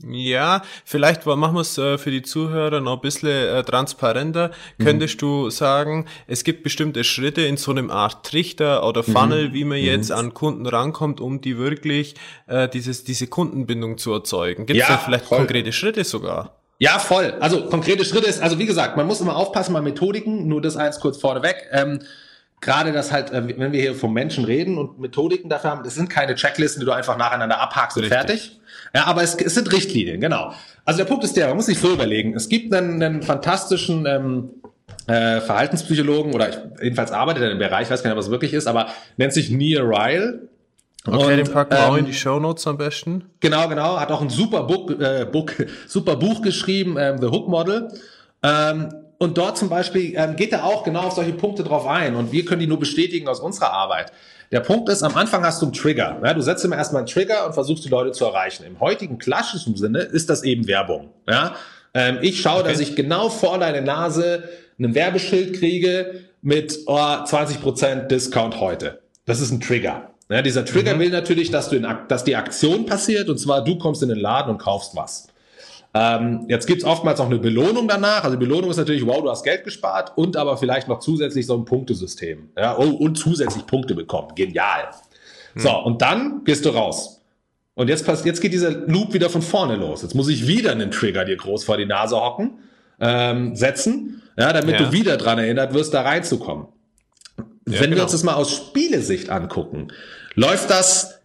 [0.06, 4.52] Ja, vielleicht machen wir es äh, für die Zuhörer noch ein bisschen äh, transparenter.
[4.78, 4.84] Mhm.
[4.84, 9.12] Könntest du sagen, es gibt bestimmte Schritte in so einem Art Trichter oder mhm.
[9.12, 9.52] Funnel, mhm.
[9.54, 10.16] wie man jetzt mhm.
[10.16, 12.14] an Kunden rankommt, um die wirklich
[12.46, 14.66] äh, dieses, diese Kundenbindung zu erzeugen?
[14.66, 15.38] Gibt es ja, da vielleicht voll.
[15.38, 16.54] konkrete Schritte sogar?
[16.78, 17.34] Ja, voll.
[17.40, 20.76] Also konkrete Schritte ist, also wie gesagt, man muss immer aufpassen bei Methodiken, nur das
[20.76, 21.56] eins kurz vorneweg.
[21.72, 21.98] Ähm,
[22.60, 25.94] gerade das halt, äh, wenn wir hier vom Menschen reden und Methodiken dafür haben, das
[25.94, 28.58] sind keine Checklisten, die du einfach nacheinander abhakst und fertig.
[28.94, 30.52] Ja, aber es, es sind Richtlinien, genau.
[30.84, 34.06] Also der Punkt ist der, man muss sich so überlegen, es gibt einen, einen fantastischen
[34.06, 34.50] ähm,
[35.06, 38.30] äh, Verhaltenspsychologen, oder ich, jedenfalls arbeitet er im Bereich, ich weiß gar nicht, was es
[38.30, 40.48] wirklich ist, aber nennt sich Neil Ryle.
[41.06, 43.24] Okay, und, den packen wir ähm, auch in die Show Notes am besten.
[43.40, 43.98] Genau, genau.
[43.98, 45.50] Hat auch ein super Buch, äh, Buch,
[45.86, 47.88] super Buch geschrieben, ähm, The Hook Model.
[48.42, 52.14] Ähm, und dort zum Beispiel ähm, geht er auch genau auf solche Punkte drauf ein.
[52.14, 54.12] Und wir können die nur bestätigen aus unserer Arbeit.
[54.52, 56.20] Der Punkt ist, am Anfang hast du einen Trigger.
[56.24, 58.64] Ja, du setzt immer erstmal einen Trigger und versuchst die Leute zu erreichen.
[58.64, 61.10] Im heutigen klassischen Sinne ist das eben Werbung.
[61.26, 61.56] Ja?
[61.94, 62.70] Ähm, ich schaue, okay.
[62.70, 69.00] dass ich genau vor deine Nase ein Werbeschild kriege mit oh, 20% Discount heute.
[69.26, 70.10] Das ist ein Trigger.
[70.30, 71.00] Ja, dieser Trigger mhm.
[71.00, 74.18] will natürlich, dass, du in, dass die Aktion passiert und zwar du kommst in den
[74.18, 75.27] Laden und kaufst was.
[76.00, 78.22] Ähm, jetzt gibt's oftmals noch eine Belohnung danach.
[78.22, 81.44] Also die Belohnung ist natürlich, wow, du hast Geld gespart und aber vielleicht noch zusätzlich
[81.46, 82.50] so ein Punktesystem.
[82.56, 84.28] Ja, oh, und zusätzlich Punkte bekommen.
[84.36, 84.90] Genial.
[85.54, 85.62] Hm.
[85.62, 87.20] So, und dann gehst du raus.
[87.74, 90.02] Und jetzt, passt, jetzt geht dieser Loop wieder von vorne los.
[90.02, 92.58] Jetzt muss ich wieder einen Trigger dir groß vor die Nase hocken,
[93.00, 94.86] ähm, setzen, ja, damit ja.
[94.86, 96.66] du wieder dran erinnert wirst, da reinzukommen.
[97.36, 97.96] Ja, Wenn genau.
[97.96, 99.88] wir uns das mal aus Spielesicht angucken,
[100.34, 101.20] läuft das,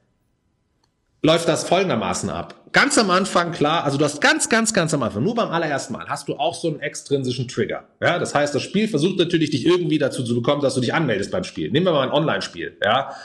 [1.21, 5.03] läuft das folgendermaßen ab ganz am Anfang, klar, also du hast ganz, ganz, ganz am
[5.03, 7.85] Anfang, nur beim allerersten Mal, hast du auch so einen extrinsischen Trigger.
[8.01, 10.93] Ja, das heißt, das Spiel versucht natürlich, dich irgendwie dazu zu bekommen, dass du dich
[10.93, 11.71] anmeldest beim Spiel.
[11.71, 13.15] Nehmen wir mal ein Online-Spiel, ja.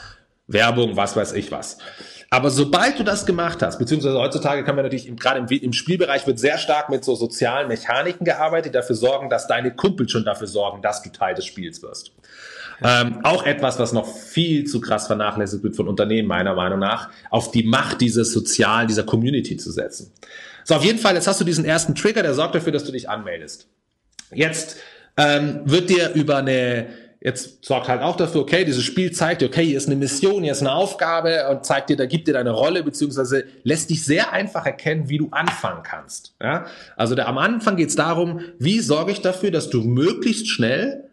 [0.46, 1.78] Werbung, was weiß ich was.
[2.30, 6.26] Aber sobald du das gemacht hast, beziehungsweise heutzutage kann man natürlich gerade im, im, Spielbereich
[6.26, 10.24] wird sehr stark mit so sozialen Mechaniken gearbeitet, die dafür sorgen, dass deine Kumpel schon
[10.24, 12.12] dafür sorgen, dass du Teil des Spiels wirst.
[12.82, 17.10] Ähm, auch etwas, was noch viel zu krass vernachlässigt wird von Unternehmen, meiner Meinung nach,
[17.30, 20.12] auf die Macht dieses Sozialen, dieser Community zu setzen.
[20.64, 22.92] So, auf jeden Fall, jetzt hast du diesen ersten Trigger, der sorgt dafür, dass du
[22.92, 23.68] dich anmeldest.
[24.32, 24.76] Jetzt
[25.16, 26.86] ähm, wird dir über eine
[27.20, 30.42] jetzt sorgt halt auch dafür, okay, dieses Spiel zeigt dir, okay, hier ist eine Mission,
[30.42, 34.04] hier ist eine Aufgabe und zeigt dir, da gibt dir deine Rolle, beziehungsweise lässt dich
[34.04, 36.34] sehr einfach erkennen, wie du anfangen kannst.
[36.40, 36.66] Ja?
[36.96, 41.07] Also der, am Anfang geht es darum, wie sorge ich dafür, dass du möglichst schnell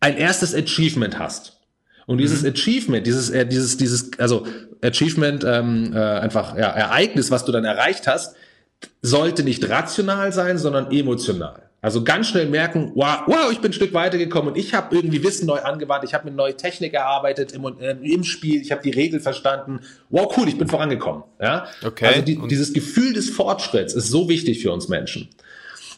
[0.00, 1.60] ein erstes Achievement hast.
[2.06, 2.50] Und dieses mhm.
[2.50, 4.46] Achievement, dieses, äh, dieses, dieses, also
[4.82, 8.36] Achievement, ähm, äh, einfach ja, Ereignis, was du dann erreicht hast,
[9.02, 11.62] sollte nicht rational sein, sondern emotional.
[11.82, 15.22] Also ganz schnell merken, wow, wow ich bin ein Stück weitergekommen und ich habe irgendwie
[15.22, 18.82] Wissen neu angewandt, ich habe mit neue Technik erarbeitet im, äh, im Spiel, ich habe
[18.82, 19.80] die Regel verstanden.
[20.10, 21.22] Wow, cool, ich bin vorangekommen.
[21.40, 21.66] Ja?
[21.84, 22.06] Okay.
[22.06, 25.28] Also die, dieses Gefühl des Fortschritts ist so wichtig für uns Menschen.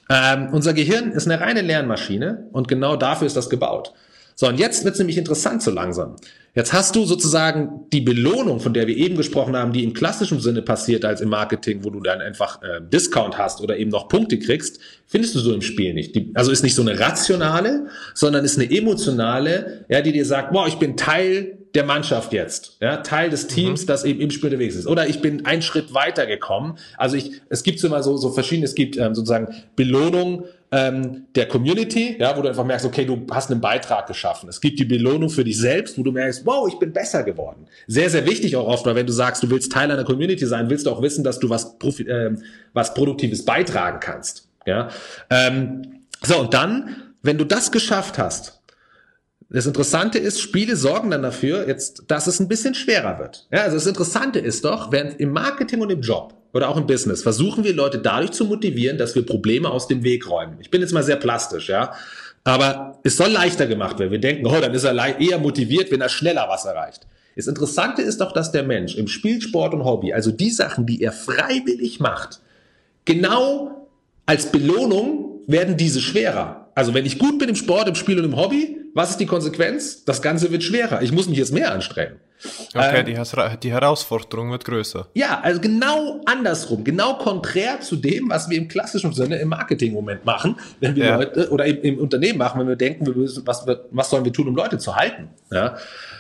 [0.09, 3.93] Ähm, unser Gehirn ist eine reine Lernmaschine und genau dafür ist das gebaut.
[4.35, 6.15] So, und jetzt wird es nämlich interessant so langsam.
[6.55, 10.41] Jetzt hast du sozusagen die Belohnung, von der wir eben gesprochen haben, die im klassischen
[10.41, 14.09] Sinne passiert als im Marketing, wo du dann einfach äh, Discount hast oder eben noch
[14.09, 16.15] Punkte kriegst, findest du so im Spiel nicht.
[16.15, 20.53] Die, also ist nicht so eine rationale, sondern ist eine emotionale, ja, die dir sagt,
[20.53, 23.87] boah, ich bin Teil der Mannschaft jetzt, ja, Teil des Teams, mhm.
[23.87, 24.89] das eben im Spiel unterwegs ist.
[24.89, 26.77] Oder ich bin einen Schritt weiter gekommen.
[26.97, 31.27] Also ich, es gibt so immer so, so verschiedene, es gibt ähm, sozusagen Belohnung ähm,
[31.37, 34.49] der Community, ja, wo du einfach merkst, okay, du hast einen Beitrag geschaffen.
[34.49, 37.69] Es gibt die Belohnung für dich selbst, wo du merkst, wow, ich bin besser geworden.
[37.87, 40.69] Sehr, sehr wichtig auch oft, weil wenn du sagst, du willst Teil einer Community sein,
[40.71, 42.35] willst du auch wissen, dass du was, Profi äh,
[42.73, 44.49] was Produktives beitragen kannst.
[44.67, 44.89] Ja,
[45.31, 48.58] ähm, so und dann, wenn du das geschafft hast,
[49.51, 53.47] das Interessante ist, Spiele sorgen dann dafür, jetzt, dass es ein bisschen schwerer wird.
[53.51, 56.87] Ja, also das Interessante ist doch, während im Marketing und im Job oder auch im
[56.87, 60.59] Business versuchen wir Leute dadurch zu motivieren, dass wir Probleme aus dem Weg räumen.
[60.61, 61.95] Ich bin jetzt mal sehr plastisch, ja.
[62.45, 64.11] Aber es soll leichter gemacht werden.
[64.11, 67.07] Wir denken, oh, dann ist er eher motiviert, wenn er schneller was erreicht.
[67.35, 70.87] Das Interessante ist doch, dass der Mensch im Spiel, Sport und Hobby, also die Sachen,
[70.87, 72.41] die er freiwillig macht,
[73.05, 73.89] genau
[74.27, 76.69] als Belohnung werden diese schwerer.
[76.75, 79.27] Also wenn ich gut bin im Sport, im Spiel und im Hobby, was ist die
[79.27, 80.05] Konsequenz?
[80.05, 81.03] Das Ganze wird schwerer.
[81.03, 82.21] Ich muss mich jetzt mehr anstrengen.
[82.73, 85.09] Okay, ähm, die, die, Herausforderung wird größer.
[85.15, 90.25] Ja, also genau andersrum, genau konträr zu dem, was wir im klassischen Sinne im Marketing-Moment
[90.25, 91.17] machen, wenn wir ja.
[91.17, 94.33] Leute oder im, im, Unternehmen machen, wenn wir denken, wir müssen, was, was sollen wir
[94.33, 95.31] tun, um Leute zu halten.
[95.51, 95.77] Ja?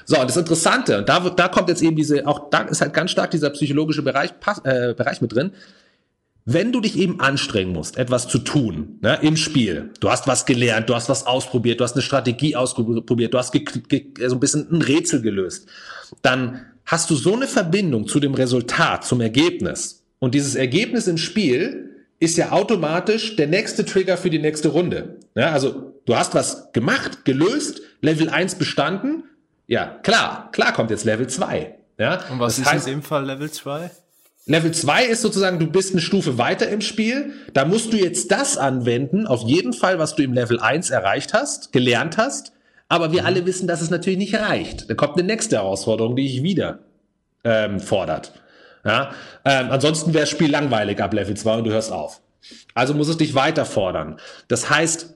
[0.07, 2.95] So, und das Interessante, und da, da kommt jetzt eben diese, auch da ist halt
[2.95, 4.31] ganz stark dieser psychologische Bereich,
[4.65, 5.53] äh, Bereich mit drin
[6.51, 10.47] wenn du dich eben anstrengen musst, etwas zu tun ne, im Spiel, du hast was
[10.47, 14.67] gelernt, du hast was ausprobiert, du hast eine Strategie ausprobiert, du hast so ein bisschen
[14.73, 15.69] ein Rätsel gelöst,
[16.23, 20.07] dann hast du so eine Verbindung zu dem Resultat, zum Ergebnis.
[20.21, 25.19] Und dieses Ergebnis im Spiel ist ja automatisch der nächste Trigger für die nächste Runde.
[25.35, 29.25] Ja, also du hast was gemacht, gelöst, Level 1 bestanden.
[29.67, 31.75] Ja, klar, klar kommt jetzt Level 2.
[31.99, 33.91] Ja, Und was das ist heißt, in dem Fall Level 2?
[34.49, 37.35] Level 2 ist sozusagen, du bist eine Stufe weiter im Spiel.
[37.53, 41.35] Da musst du jetzt das anwenden, auf jeden Fall, was du im Level 1 erreicht
[41.35, 42.53] hast, gelernt hast.
[42.89, 44.89] Aber wir alle wissen, dass es natürlich nicht reicht.
[44.89, 46.79] Da kommt eine nächste Herausforderung, die dich wieder
[47.45, 48.33] ähm, fordert.
[48.87, 49.11] Ja?
[49.45, 52.23] Ähm, ansonsten wäre das Spiel langweilig ab Level 2 und du hörst auf.
[52.73, 54.19] Also muss es dich weiter fordern.
[54.49, 55.15] Das heißt,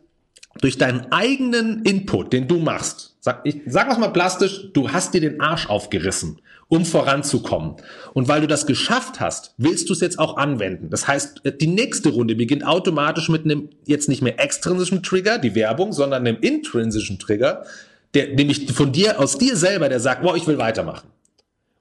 [0.60, 5.14] durch deinen eigenen Input, den du machst, sag, ich sag was mal plastisch, du hast
[5.14, 6.42] dir den Arsch aufgerissen
[6.72, 7.74] um voranzukommen.
[8.14, 10.88] Und weil du das geschafft hast, willst du es jetzt auch anwenden.
[10.88, 15.54] Das heißt, die nächste Runde beginnt automatisch mit einem jetzt nicht mehr extrinsischen Trigger, die
[15.54, 17.66] Werbung, sondern einem intrinsischen Trigger,
[18.14, 21.08] der nämlich von dir, aus dir selber, der sagt, wow, ich will weitermachen.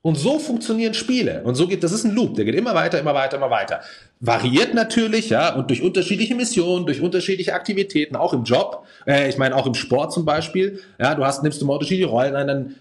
[0.01, 1.41] Und so funktionieren Spiele.
[1.45, 3.79] Und so geht, das ist ein Loop, der geht immer weiter, immer weiter, immer weiter.
[4.19, 9.37] Variiert natürlich, ja, und durch unterschiedliche Missionen, durch unterschiedliche Aktivitäten, auch im Job, äh, ich
[9.37, 12.47] meine auch im Sport zum Beispiel, ja, du hast, nimmst du mal unterschiedliche Rollen ein,
[12.47, 12.75] dann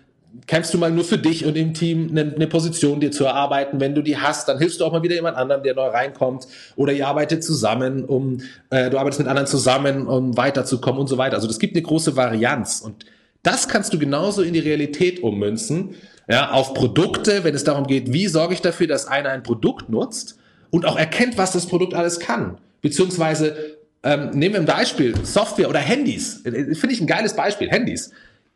[0.46, 3.80] kämpfst du mal nur für dich und im Team eine, eine, Position dir zu erarbeiten.
[3.80, 6.46] Wenn du die hast, dann hilfst du auch mal wieder jemand anderem, der neu reinkommt.
[6.76, 8.40] Oder ihr arbeitet zusammen, um
[8.70, 11.36] äh, du arbeitest mit anderen zusammen, um weiterzukommen und so weiter.
[11.36, 12.80] Also das gibt eine große Varianz.
[12.80, 13.06] Und
[13.42, 15.94] das kannst du genauso in die Realität ummünzen.
[16.28, 19.88] Ja, auf Produkte, wenn es darum geht, wie sorge ich dafür, dass einer ein Produkt
[19.88, 20.38] nutzt
[20.70, 22.58] und auch erkennt, was das Produkt alles kann.
[22.82, 23.56] Beziehungsweise
[24.02, 26.44] ähm, nehmen wir ein Beispiel, Software oder Handys.
[26.44, 28.12] Äh, finde ich ein geiles Beispiel, Handys.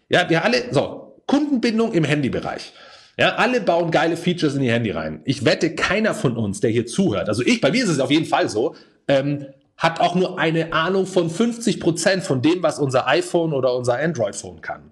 [0.09, 2.73] Ja, wir alle, so, Kundenbindung im Handybereich.
[3.17, 5.21] Ja, alle bauen geile Features in ihr Handy rein.
[5.25, 8.11] Ich wette, keiner von uns, der hier zuhört, also ich, bei mir ist es auf
[8.11, 8.75] jeden Fall so,
[9.07, 13.75] ähm, hat auch nur eine Ahnung von 50 Prozent von dem, was unser iPhone oder
[13.75, 14.91] unser Android-Phone kann.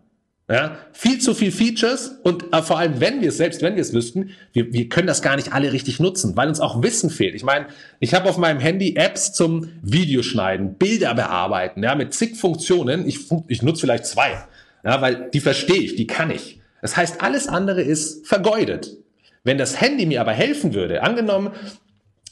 [0.50, 3.80] Ja, viel zu viel Features und äh, vor allem, wenn wir es, selbst wenn wir
[3.80, 7.10] es wüssten, wir, wir können das gar nicht alle richtig nutzen, weil uns auch Wissen
[7.10, 7.34] fehlt.
[7.34, 7.68] Ich meine,
[8.00, 13.06] ich habe auf meinem Handy Apps zum Videoschneiden, Bilder bearbeiten, ja, mit zig Funktionen.
[13.06, 14.44] Ich, ich nutze vielleicht zwei.
[14.84, 16.60] Ja, weil die verstehe ich, die kann ich.
[16.80, 18.96] Das heißt, alles andere ist vergeudet.
[19.44, 21.50] Wenn das Handy mir aber helfen würde, angenommen,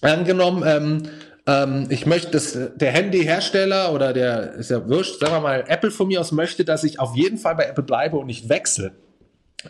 [0.01, 1.03] angenommen, ähm,
[1.47, 5.91] ähm, ich möchte, dass der Handyhersteller oder der, ist ja wurscht, sagen wir mal, Apple
[5.91, 8.93] von mir aus möchte, dass ich auf jeden Fall bei Apple bleibe und nicht wechsle.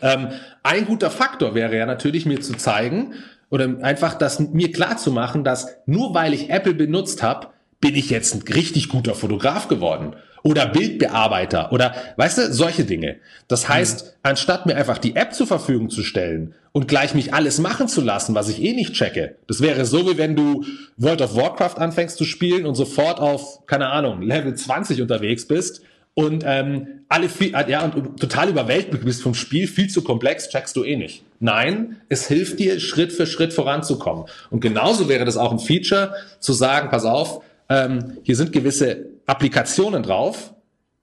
[0.01, 0.29] Ähm,
[0.63, 3.13] ein guter Faktor wäre ja natürlich, mir zu zeigen
[3.49, 7.47] oder einfach das mir klar zu machen, dass nur weil ich Apple benutzt habe,
[7.81, 13.17] bin ich jetzt ein richtig guter Fotograf geworden oder Bildbearbeiter oder weißt du, solche Dinge.
[13.47, 14.09] Das heißt, mhm.
[14.23, 18.01] anstatt mir einfach die App zur Verfügung zu stellen und gleich mich alles machen zu
[18.01, 20.63] lassen, was ich eh nicht checke, das wäre so, wie wenn du
[20.97, 25.81] World of Warcraft anfängst zu spielen und sofort auf, keine Ahnung, Level 20 unterwegs bist
[26.13, 30.75] und ähm, alle viel, ja, und total überwältigt bist vom Spiel, viel zu komplex, checkst
[30.75, 31.23] du eh nicht.
[31.39, 34.25] Nein, es hilft dir, Schritt für Schritt voranzukommen.
[34.49, 39.10] Und genauso wäre das auch ein Feature, zu sagen, pass auf, ähm, hier sind gewisse
[39.31, 40.53] Applikationen drauf,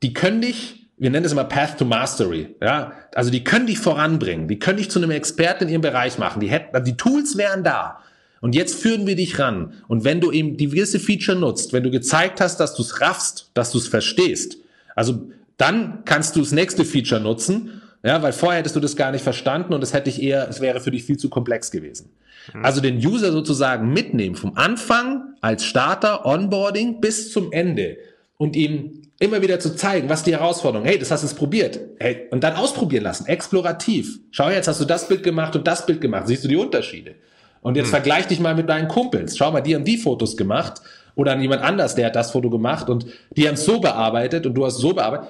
[0.03, 3.79] die können dich, wir nennen das immer Path to Mastery, ja, also die können dich
[3.79, 7.37] voranbringen, die können dich zu einem Experten in ihrem Bereich machen, die hätten, die Tools
[7.39, 8.03] wären da.
[8.41, 9.73] Und jetzt führen wir dich ran.
[9.89, 13.01] Und wenn du eben die gewisse Feature nutzt, wenn du gezeigt hast, dass du es
[13.01, 14.59] raffst, dass du es verstehst,
[14.95, 19.11] also dann kannst du das nächste Feature nutzen Ja, weil vorher hättest du das gar
[19.11, 22.11] nicht verstanden und es hätte ich eher, es wäre für dich viel zu komplex gewesen.
[22.55, 22.65] Mhm.
[22.65, 27.97] Also den User sozusagen mitnehmen vom Anfang als Starter, Onboarding bis zum Ende
[28.39, 31.79] und ihm immer wieder zu zeigen, was die Herausforderung, hey, das hast du es probiert,
[31.99, 34.21] hey, und dann ausprobieren lassen, explorativ.
[34.31, 37.17] Schau jetzt, hast du das Bild gemacht und das Bild gemacht, siehst du die Unterschiede?
[37.61, 37.93] Und jetzt hm.
[37.93, 39.37] vergleich dich mal mit deinen Kumpels.
[39.37, 40.81] Schau mal, die haben die Fotos gemacht
[41.17, 44.47] oder an jemand anders, der hat das Foto gemacht und die haben es so bearbeitet
[44.47, 45.29] und du hast so bearbeitet.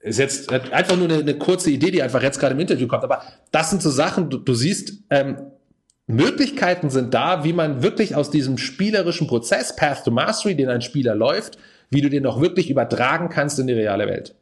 [0.00, 3.04] Ist jetzt einfach nur eine, eine, kurze Idee, die einfach jetzt gerade im Interview kommt.
[3.04, 5.36] Aber das sind so Sachen, du, du siehst, ähm,
[6.06, 10.80] Möglichkeiten sind da, wie man wirklich aus diesem spielerischen Prozess, Path to Mastery, den ein
[10.80, 11.58] Spieler läuft,
[11.90, 14.34] wie du den auch wirklich übertragen kannst in die reale Welt.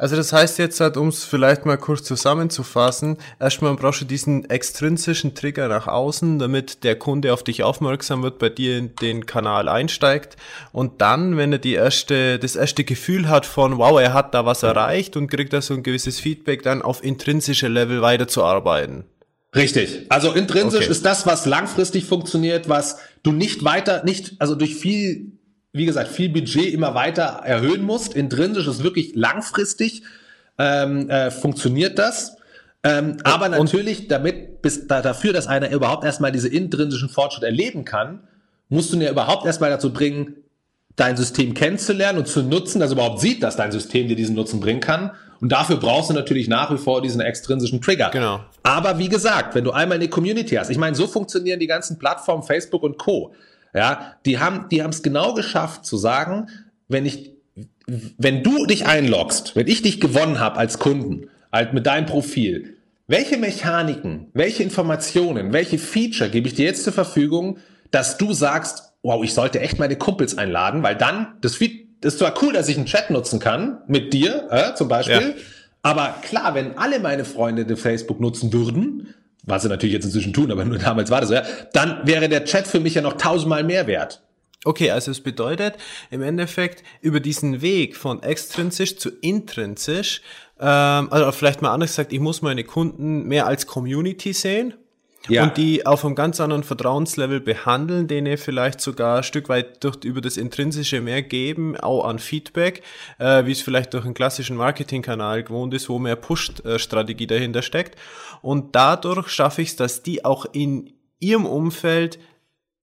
[0.00, 4.48] Also das heißt jetzt halt, um es vielleicht mal kurz zusammenzufassen, erstmal brauchst du diesen
[4.48, 9.26] extrinsischen Trigger nach außen, damit der Kunde auf dich aufmerksam wird, bei dir in den
[9.26, 10.36] Kanal einsteigt
[10.72, 14.46] und dann, wenn er die erste, das erste Gefühl hat von, wow, er hat da
[14.46, 19.04] was erreicht und kriegt da so ein gewisses Feedback, dann auf intrinsische Level weiterzuarbeiten.
[19.54, 20.06] Richtig.
[20.08, 20.92] Also intrinsisch okay.
[20.92, 25.32] ist das, was langfristig funktioniert, was du nicht weiter, nicht, also durch viel
[25.72, 28.14] wie gesagt, viel Budget immer weiter erhöhen musst.
[28.14, 30.02] Intrinsisch ist wirklich langfristig
[30.58, 32.36] ähm, äh, funktioniert das.
[32.82, 37.84] Ähm, aber natürlich, damit bis da, dafür, dass einer überhaupt erstmal diese intrinsischen Fortschritt erleben
[37.84, 38.20] kann,
[38.68, 40.36] musst du ihn ja überhaupt erstmal dazu bringen,
[40.96, 44.34] dein System kennenzulernen und zu nutzen, dass er überhaupt sieht, dass dein System dir diesen
[44.34, 45.12] Nutzen bringen kann.
[45.40, 48.10] Und dafür brauchst du natürlich nach wie vor diesen extrinsischen Trigger.
[48.10, 48.40] Genau.
[48.62, 51.98] Aber wie gesagt, wenn du einmal eine Community hast, ich meine, so funktionieren die ganzen
[51.98, 53.32] Plattformen Facebook und Co.
[53.74, 56.48] Ja, die haben, die haben es genau geschafft zu sagen,
[56.88, 57.32] wenn ich,
[57.86, 62.76] wenn du dich einloggst, wenn ich dich gewonnen habe als Kunden, halt mit deinem Profil,
[63.06, 67.58] welche Mechaniken, welche Informationen, welche Feature gebe ich dir jetzt zur Verfügung,
[67.90, 72.34] dass du sagst, wow, ich sollte echt meine Kumpels einladen, weil dann, das, ist zwar
[72.42, 75.42] cool, dass ich einen Chat nutzen kann, mit dir äh, zum Beispiel, ja.
[75.82, 80.32] aber klar, wenn alle meine Freunde den Facebook nutzen würden, was sie natürlich jetzt inzwischen
[80.32, 83.02] tun, aber nur damals war das so, ja, dann wäre der Chat für mich ja
[83.02, 84.22] noch tausendmal mehr wert.
[84.64, 85.76] Okay, also es bedeutet
[86.10, 90.20] im Endeffekt über diesen Weg von extrinsisch zu intrinsisch,
[90.60, 94.74] ähm, also vielleicht mal anders gesagt, ich muss meine Kunden mehr als Community sehen
[95.28, 95.42] ja.
[95.42, 99.96] und die auf einem ganz anderen Vertrauenslevel behandeln, denen vielleicht sogar ein Stück weit durch,
[100.04, 102.82] über das Intrinsische mehr geben, auch an Feedback,
[103.18, 107.98] äh, wie es vielleicht durch einen klassischen Marketingkanal gewohnt ist, wo mehr Push-Strategie dahinter steckt.
[108.42, 112.18] Und dadurch schaffe ich es, dass die auch in ihrem Umfeld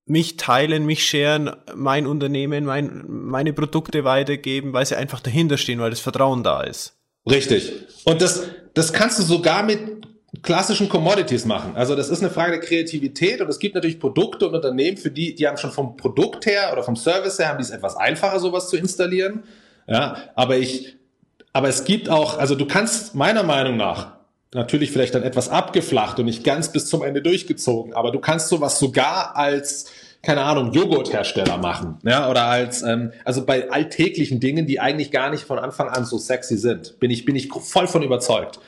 [0.06, 5.80] mich teilen, mich scheren, mein Unternehmen, mein, meine Produkte weitergeben, weil sie einfach dahinter stehen,
[5.80, 6.98] weil das Vertrauen da ist.
[7.30, 7.74] Richtig.
[8.06, 10.08] Und das, das kannst du sogar mit
[10.42, 11.76] klassischen Commodities machen.
[11.76, 15.10] Also das ist eine Frage der Kreativität und es gibt natürlich Produkte und Unternehmen, für
[15.10, 17.96] die, die haben schon vom Produkt her oder vom Service her, haben die es etwas
[17.96, 19.44] einfacher, sowas zu installieren.
[19.88, 20.98] Ja, aber ich,
[21.54, 24.18] aber es gibt auch, also du kannst meiner Meinung nach,
[24.54, 28.50] natürlich vielleicht dann etwas abgeflacht und nicht ganz bis zum Ende durchgezogen, aber du kannst
[28.50, 29.92] sowas sogar als
[30.24, 35.30] keine Ahnung, Joghurthersteller machen, ja, oder als, ähm, also bei alltäglichen Dingen, die eigentlich gar
[35.30, 38.60] nicht von Anfang an so sexy sind, bin ich, bin ich voll von überzeugt.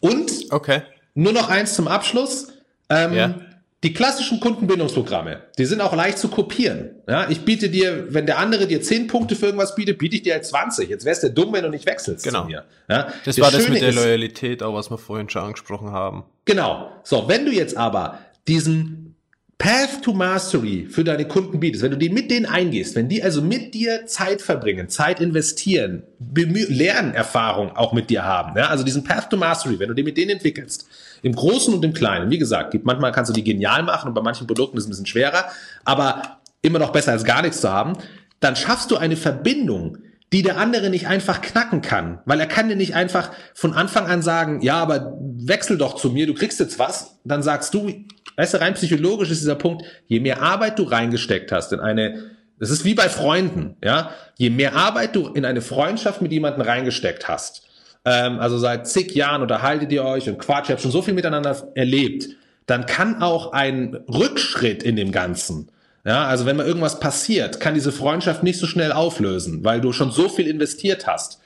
[0.00, 0.82] Und okay.
[1.14, 2.48] Nur noch eins zum Abschluss.
[2.88, 3.34] Ähm, ja.
[3.82, 6.90] Die klassischen Kundenbindungsprogramme, die sind auch leicht zu kopieren.
[7.08, 10.22] Ja, ich biete dir, wenn der andere dir 10 Punkte für irgendwas bietet, biete ich
[10.22, 10.88] dir halt 20.
[10.88, 12.42] Jetzt wär's der dumm, wenn du nicht wechselst genau.
[12.42, 12.64] zu mir.
[12.88, 16.22] Ja, das, das war das mit der Loyalität, auch was wir vorhin schon angesprochen haben.
[16.44, 16.92] Genau.
[17.02, 19.16] So, wenn du jetzt aber diesen
[19.58, 23.22] Path to Mastery für deine Kunden bietest, wenn du die mit denen eingehst, wenn die
[23.22, 29.04] also mit dir Zeit verbringen, Zeit investieren, Lernerfahrung auch mit dir haben, ja, also diesen
[29.04, 30.88] Path to Mastery, wenn du den mit denen entwickelst,
[31.22, 34.14] im Großen und im Kleinen, wie gesagt, gibt, manchmal kannst du die genial machen und
[34.14, 35.46] bei manchen Produkten ist es ein bisschen schwerer,
[35.84, 37.94] aber immer noch besser als gar nichts zu haben,
[38.40, 39.98] dann schaffst du eine Verbindung,
[40.32, 44.06] die der andere nicht einfach knacken kann, weil er kann dir nicht einfach von Anfang
[44.06, 47.92] an sagen, ja, aber wechsel doch zu mir, du kriegst jetzt was, dann sagst du,
[48.36, 52.30] Weißt du, rein psychologisch ist dieser Punkt, je mehr Arbeit du reingesteckt hast in eine,
[52.58, 56.62] das ist wie bei Freunden, ja, je mehr Arbeit du in eine Freundschaft mit jemandem
[56.62, 57.68] reingesteckt hast,
[58.04, 61.14] ähm, also seit zig Jahren unterhaltet ihr euch und Quatsch, ihr habt schon so viel
[61.14, 62.28] miteinander erlebt,
[62.66, 65.68] dann kann auch ein Rückschritt in dem Ganzen,
[66.04, 69.92] ja, also wenn mal irgendwas passiert, kann diese Freundschaft nicht so schnell auflösen, weil du
[69.92, 71.38] schon so viel investiert hast.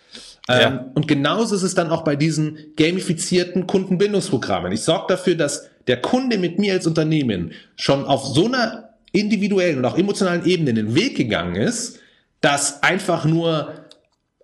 [0.49, 0.61] Ja.
[0.61, 4.73] Ähm, und genauso ist es dann auch bei diesen gamifizierten Kundenbindungsprogrammen.
[4.73, 9.79] Ich sorge dafür, dass der Kunde mit mir als Unternehmen schon auf so einer individuellen
[9.79, 12.01] und auch emotionalen Ebene den Weg gegangen ist,
[12.40, 13.73] dass einfach nur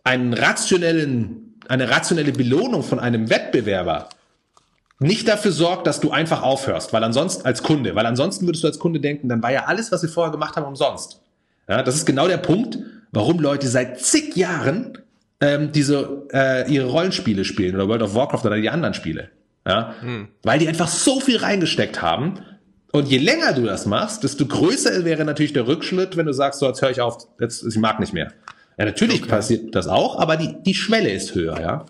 [0.04, 1.41] einen rationellen,
[1.72, 4.10] eine rationelle Belohnung von einem Wettbewerber
[4.98, 8.68] nicht dafür sorgt, dass du einfach aufhörst, weil ansonsten als Kunde, weil ansonsten würdest du
[8.68, 11.20] als Kunde denken, dann war ja alles, was wir vorher gemacht haben, umsonst.
[11.68, 12.78] Ja, das ist genau der Punkt,
[13.10, 14.98] warum Leute seit zig Jahren
[15.40, 19.30] ähm, diese äh, ihre Rollenspiele spielen oder World of Warcraft oder die anderen Spiele.
[19.66, 19.94] Ja?
[20.00, 20.28] Hm.
[20.42, 22.40] Weil die einfach so viel reingesteckt haben.
[22.92, 26.60] Und je länger du das machst, desto größer wäre natürlich der Rückschritt, wenn du sagst,
[26.60, 28.30] so jetzt höre ich auf, jetzt ich mag nicht mehr.
[28.78, 29.30] Ja, natürlich okay.
[29.30, 31.86] passiert das auch, aber die, die Schwelle ist höher, ja.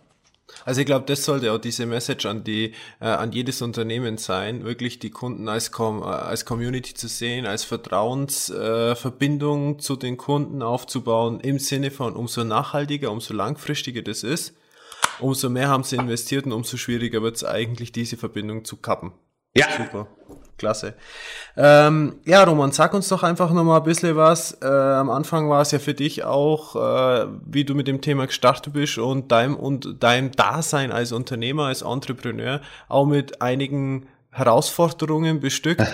[0.64, 4.64] Also ich glaube, das sollte auch diese Message an die äh, an jedes Unternehmen sein,
[4.64, 10.62] wirklich die Kunden als Com als Community zu sehen, als Vertrauensverbindung äh, zu den Kunden
[10.62, 14.54] aufzubauen im Sinne von umso nachhaltiger, umso langfristiger das ist,
[15.20, 19.12] umso mehr haben sie investiert und umso schwieriger wird es eigentlich diese Verbindung zu kappen.
[19.56, 19.66] Ja.
[19.76, 20.06] Super.
[20.58, 20.94] Klasse.
[21.56, 24.58] Ähm, ja, Roman, sag uns doch einfach nochmal ein bisschen was.
[24.62, 28.26] Äh, am Anfang war es ja für dich auch, äh, wie du mit dem Thema
[28.26, 35.40] gestartet bist und deinem, und deinem Dasein als Unternehmer, als Entrepreneur, auch mit einigen Herausforderungen
[35.40, 35.82] bestückt,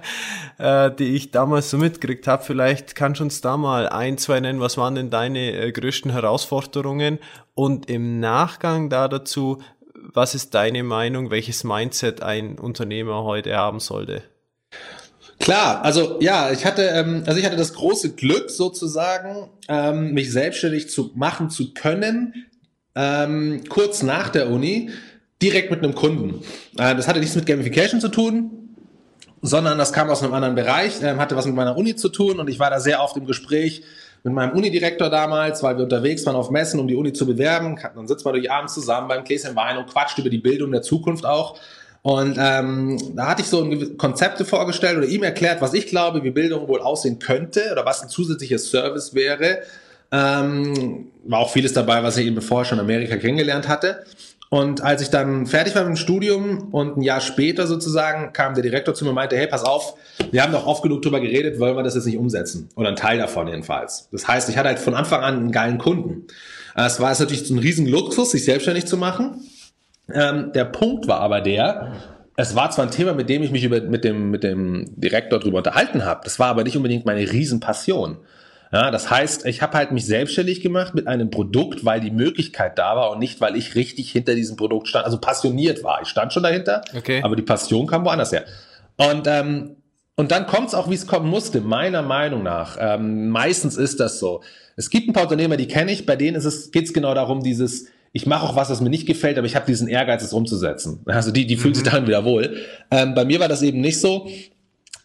[0.58, 2.42] äh, die ich damals so mitgekriegt habe.
[2.42, 4.60] Vielleicht kannst du uns da mal ein, zwei nennen.
[4.60, 7.18] Was waren denn deine äh, größten Herausforderungen?
[7.54, 9.62] Und im Nachgang da dazu,
[10.12, 14.22] was ist deine Meinung, welches Mindset ein Unternehmer heute haben sollte?
[15.38, 20.30] Klar, also ja, ich hatte, ähm, also ich hatte das große Glück sozusagen, ähm, mich
[20.30, 22.46] selbstständig zu machen zu können,
[22.94, 24.90] ähm, kurz nach der Uni,
[25.40, 26.44] direkt mit einem Kunden.
[26.78, 28.76] Äh, das hatte nichts mit Gamification zu tun,
[29.40, 32.38] sondern das kam aus einem anderen Bereich, äh, hatte was mit meiner Uni zu tun
[32.38, 33.82] und ich war da sehr oft im Gespräch
[34.24, 37.78] mit meinem Unidirektor damals, weil wir unterwegs waren auf Messen, um die Uni zu bewerben.
[37.94, 40.82] Dann sitzt man durch abends zusammen beim Gläschen Wein und quatscht über die Bildung der
[40.82, 41.58] Zukunft auch.
[42.02, 46.30] Und ähm, da hatte ich so Konzepte vorgestellt oder ihm erklärt, was ich glaube, wie
[46.30, 49.60] Bildung wohl aussehen könnte oder was ein zusätzlicher Service wäre.
[50.10, 54.04] Ähm, war auch vieles dabei, was ich eben vorher schon in Amerika kennengelernt hatte.
[54.52, 58.52] Und als ich dann fertig war mit dem Studium und ein Jahr später sozusagen kam
[58.52, 59.94] der Direktor zu mir und meinte, hey, pass auf,
[60.30, 62.68] wir haben doch oft genug drüber geredet, wollen wir das jetzt nicht umsetzen?
[62.74, 64.10] Oder ein Teil davon jedenfalls.
[64.12, 66.26] Das heißt, ich hatte halt von Anfang an einen geilen Kunden.
[66.74, 69.40] Es war natürlich so ein riesen Luxus, sich selbstständig zu machen.
[70.12, 71.94] Ähm, der Punkt war aber der,
[72.36, 75.38] es war zwar ein Thema, mit dem ich mich über, mit, dem, mit dem Direktor
[75.38, 78.18] drüber unterhalten habe, das war aber nicht unbedingt meine Riesenpassion.
[78.72, 82.78] Ja, das heißt, ich habe halt mich selbstständig gemacht mit einem Produkt, weil die Möglichkeit
[82.78, 86.00] da war und nicht, weil ich richtig hinter diesem Produkt stand, also passioniert war.
[86.02, 87.20] Ich stand schon dahinter, okay.
[87.22, 88.44] aber die Passion kam woanders her.
[88.96, 89.76] Und ähm,
[90.14, 92.76] und dann kommt es auch, wie es kommen musste, meiner Meinung nach.
[92.78, 94.42] Ähm, meistens ist das so.
[94.76, 97.14] Es gibt ein paar Unternehmer, die kenne ich, bei denen ist es, geht es genau
[97.14, 100.22] darum, dieses, ich mache auch was, was mir nicht gefällt, aber ich habe diesen Ehrgeiz,
[100.22, 101.00] es umzusetzen.
[101.06, 101.76] Also die, die fühlen mhm.
[101.76, 102.56] sich darin wieder wohl.
[102.90, 104.28] Ähm, bei mir war das eben nicht so.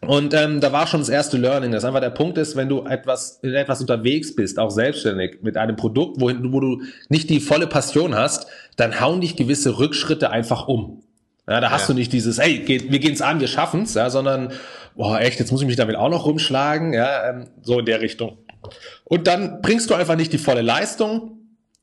[0.00, 2.84] Und ähm, da war schon das erste Learning, dass einfach der Punkt ist, wenn du
[2.84, 7.40] etwas in etwas unterwegs bist, auch selbstständig mit einem Produkt, wohin, wo du nicht die
[7.40, 8.46] volle Passion hast,
[8.76, 11.02] dann hauen dich gewisse Rückschritte einfach um.
[11.48, 11.86] Ja, da hast ja.
[11.88, 14.52] du nicht dieses, hey, geht, wir gehen's an, wir schaffen's, ja, sondern,
[14.94, 18.00] boah, echt, jetzt muss ich mich damit auch noch rumschlagen, ja, ähm, so in der
[18.00, 18.38] Richtung.
[19.04, 21.38] Und dann bringst du einfach nicht die volle Leistung.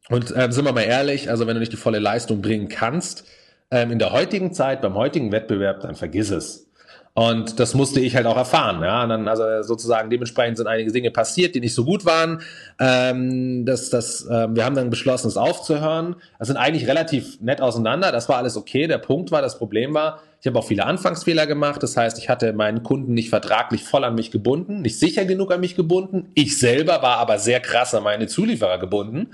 [0.10, 3.26] Und ähm, sind wir mal ehrlich, also wenn du nicht die volle Leistung bringen kannst,
[3.72, 6.70] ähm, in der heutigen Zeit, beim heutigen Wettbewerb, dann vergiss es.
[7.18, 8.84] Und das musste ich halt auch erfahren.
[8.84, 12.42] Ja, und dann also sozusagen dementsprechend sind einige Dinge passiert, die nicht so gut waren.
[12.78, 16.18] Ähm, das, das, äh, wir haben dann beschlossen, es aufzuhören.
[16.40, 18.12] Das sind eigentlich relativ nett auseinander.
[18.12, 18.88] Das war alles okay.
[18.88, 21.82] Der Punkt war, das Problem war, ich habe auch viele Anfangsfehler gemacht.
[21.82, 25.54] Das heißt, ich hatte meinen Kunden nicht vertraglich voll an mich gebunden, nicht sicher genug
[25.54, 26.32] an mich gebunden.
[26.34, 29.30] Ich selber war aber sehr krass an meine Zulieferer gebunden.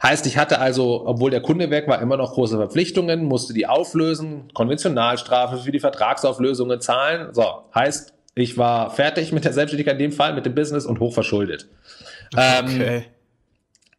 [0.00, 3.66] Heißt, ich hatte also, obwohl der Kunde weg war, immer noch große Verpflichtungen, musste die
[3.66, 7.34] auflösen, Konventionalstrafe für die Vertragsauflösungen zahlen.
[7.34, 7.44] So,
[7.74, 11.68] heißt, ich war fertig mit der Selbstständigkeit in dem Fall, mit dem Business und hochverschuldet.
[12.32, 12.96] Okay.
[12.96, 13.04] Ähm,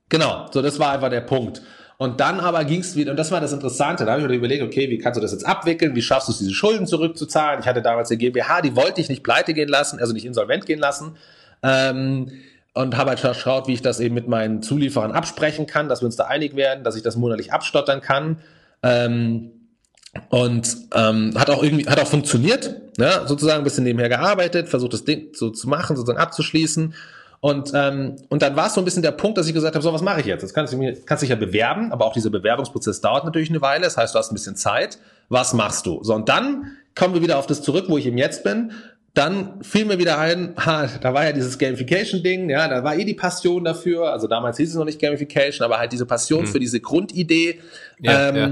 [0.07, 1.61] genau, so das war einfach der Punkt.
[1.97, 4.33] Und dann aber ging es wieder, und das war das Interessante, da habe ich mir
[4.33, 7.59] überlegt, okay, wie kannst du das jetzt abwickeln, wie schaffst du es, diese Schulden zurückzuzahlen?
[7.59, 10.65] Ich hatte damals eine GmbH, die wollte ich nicht pleite gehen lassen, also nicht insolvent
[10.65, 11.17] gehen lassen.
[11.61, 12.31] Ähm,
[12.73, 16.05] und habe halt geschaut, wie ich das eben mit meinen Zulieferern absprechen kann, dass wir
[16.05, 18.39] uns da einig werden, dass ich das monatlich abstottern kann.
[18.83, 19.51] Ähm,
[20.29, 23.21] und ähm, hat auch irgendwie, hat auch funktioniert, ne?
[23.25, 26.95] sozusagen ein bisschen nebenher gearbeitet, versucht das Ding so zu machen, sozusagen abzuschließen.
[27.41, 29.83] Und, ähm, und dann war es so ein bisschen der Punkt, dass ich gesagt habe,
[29.83, 30.41] so, was mache ich jetzt?
[30.41, 33.61] Jetzt kannst du mir, kannst dich ja bewerben, aber auch dieser Bewerbungsprozess dauert natürlich eine
[33.61, 33.83] Weile.
[33.83, 34.97] Das heißt, du hast ein bisschen Zeit.
[35.29, 36.03] Was machst du?
[36.03, 38.71] So, und dann kommen wir wieder auf das zurück, wo ich eben jetzt bin
[39.13, 43.05] dann fiel mir wieder ein, ha, da war ja dieses Gamification-Ding, ja, da war eh
[43.05, 44.11] die Passion dafür.
[44.11, 46.47] Also damals hieß es noch nicht Gamification, aber halt diese Passion hm.
[46.47, 47.59] für diese Grundidee.
[47.99, 48.45] Ja, ähm, ja.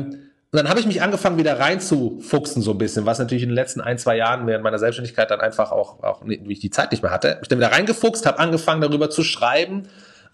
[0.49, 3.55] Und dann habe ich mich angefangen, wieder reinzufuchsen so ein bisschen, was natürlich in den
[3.55, 6.91] letzten ein, zwei Jahren während meiner Selbstständigkeit dann einfach auch, auch wie ich die Zeit
[6.91, 9.83] nicht mehr hatte, ich dann wieder reingefuchst, habe angefangen, darüber zu schreiben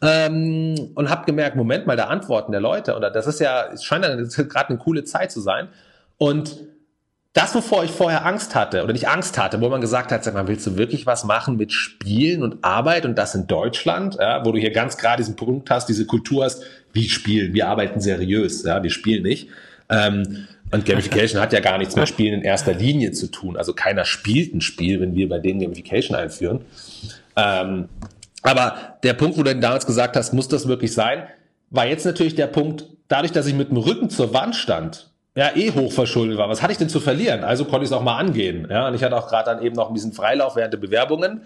[0.03, 3.84] ähm, und habe gemerkt, Moment mal, der Antworten der Leute, oder das ist ja, es
[3.84, 5.69] scheint ja gerade eine coole Zeit zu sein.
[6.17, 6.57] Und
[7.34, 10.36] das, wovor ich vorher Angst hatte oder nicht Angst hatte, wo man gesagt hat, sag
[10.36, 14.45] mal, willst du wirklich was machen mit Spielen und Arbeit und das in Deutschland, ja,
[14.45, 16.63] wo du hier ganz gerade diesen Punkt hast, diese Kultur hast,
[16.93, 19.49] wie spielen, wir arbeiten seriös, ja, wir spielen nicht.
[19.89, 23.57] Ähm, und Gamification hat ja gar nichts mit Spielen in erster Linie zu tun.
[23.57, 26.61] Also keiner spielt ein Spiel, wenn wir bei denen Gamification einführen.
[27.36, 27.89] Ähm,
[28.43, 31.23] aber der Punkt, wo du damals gesagt hast, muss das wirklich sein,
[31.69, 35.55] war jetzt natürlich der Punkt, dadurch, dass ich mit dem Rücken zur Wand stand, ja,
[35.55, 36.47] eh hochverschuldet war.
[36.49, 37.43] Was hatte ich denn zu verlieren?
[37.43, 38.67] Also konnte ich es auch mal angehen.
[38.69, 41.41] Ja, und ich hatte auch gerade dann eben noch ein bisschen Freilauf während der Bewerbungen.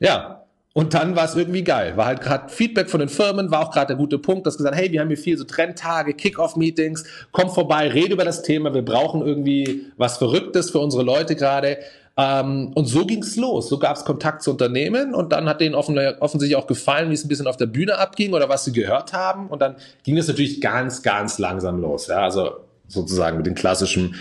[0.00, 1.96] Ja, und dann war es irgendwie geil.
[1.96, 4.76] War halt gerade Feedback von den Firmen, war auch gerade der gute Punkt, dass gesagt,
[4.76, 8.84] hey, wir haben hier viel so Trendtage, Kick-Off-Meetings, komm vorbei, rede über das Thema, wir
[8.84, 11.78] brauchen irgendwie was Verrücktes für unsere Leute gerade.
[12.16, 13.68] Ähm, und so ging's los.
[13.68, 17.24] So gab's Kontakt zu Unternehmen und dann hat denen offen, offensichtlich auch gefallen, wie es
[17.24, 19.48] ein bisschen auf der Bühne abging oder was sie gehört haben.
[19.48, 22.08] Und dann ging es natürlich ganz, ganz langsam los.
[22.08, 24.16] Ja, also sozusagen mit den klassischen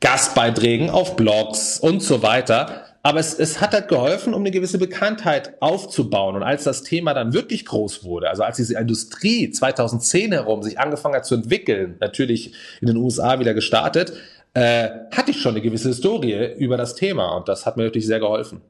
[0.00, 2.86] Gastbeiträgen auf Blogs und so weiter.
[3.02, 6.36] Aber es, es hat halt geholfen, um eine gewisse Bekanntheit aufzubauen.
[6.36, 10.78] Und als das Thema dann wirklich groß wurde, also als diese Industrie 2010 herum sich
[10.78, 14.12] angefangen hat zu entwickeln, natürlich in den USA wieder gestartet,
[14.52, 17.36] äh, hatte ich schon eine gewisse Historie über das Thema.
[17.36, 18.60] Und das hat mir wirklich sehr geholfen.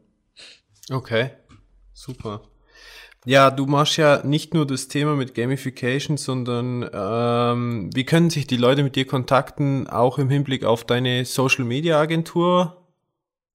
[0.90, 1.30] Okay,
[1.92, 2.42] super.
[3.26, 8.46] Ja, du machst ja nicht nur das Thema mit Gamification, sondern ähm, wie können sich
[8.46, 12.78] die Leute mit dir kontakten, auch im Hinblick auf deine Social Media Agentur?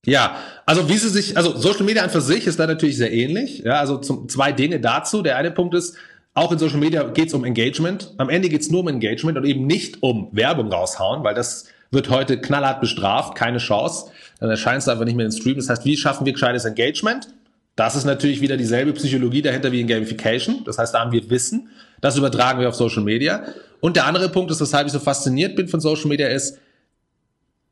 [0.06, 0.38] Ja,
[0.68, 3.60] also wie sie sich, also Social Media an für sich ist da natürlich sehr ähnlich.
[3.60, 5.24] Ja, also zum, zwei Dinge dazu.
[5.24, 5.98] Der eine Punkt ist,
[6.36, 8.14] auch in Social Media geht es um Engagement.
[8.18, 11.66] Am Ende geht es nur um Engagement und eben nicht um Werbung raushauen, weil das
[11.90, 14.12] wird heute knallhart bestraft, keine Chance.
[14.40, 15.56] Dann erscheint es einfach nicht mehr den Stream.
[15.56, 17.30] Das heißt, wie schaffen wir gescheites Engagement?
[17.76, 20.64] Das ist natürlich wieder dieselbe Psychologie dahinter wie in Gamification.
[20.66, 21.70] Das heißt, da haben wir Wissen.
[22.00, 23.44] Das übertragen wir auf Social Media.
[23.82, 26.58] Und der andere Punkt ist, weshalb ich so fasziniert bin von Social Media, ist,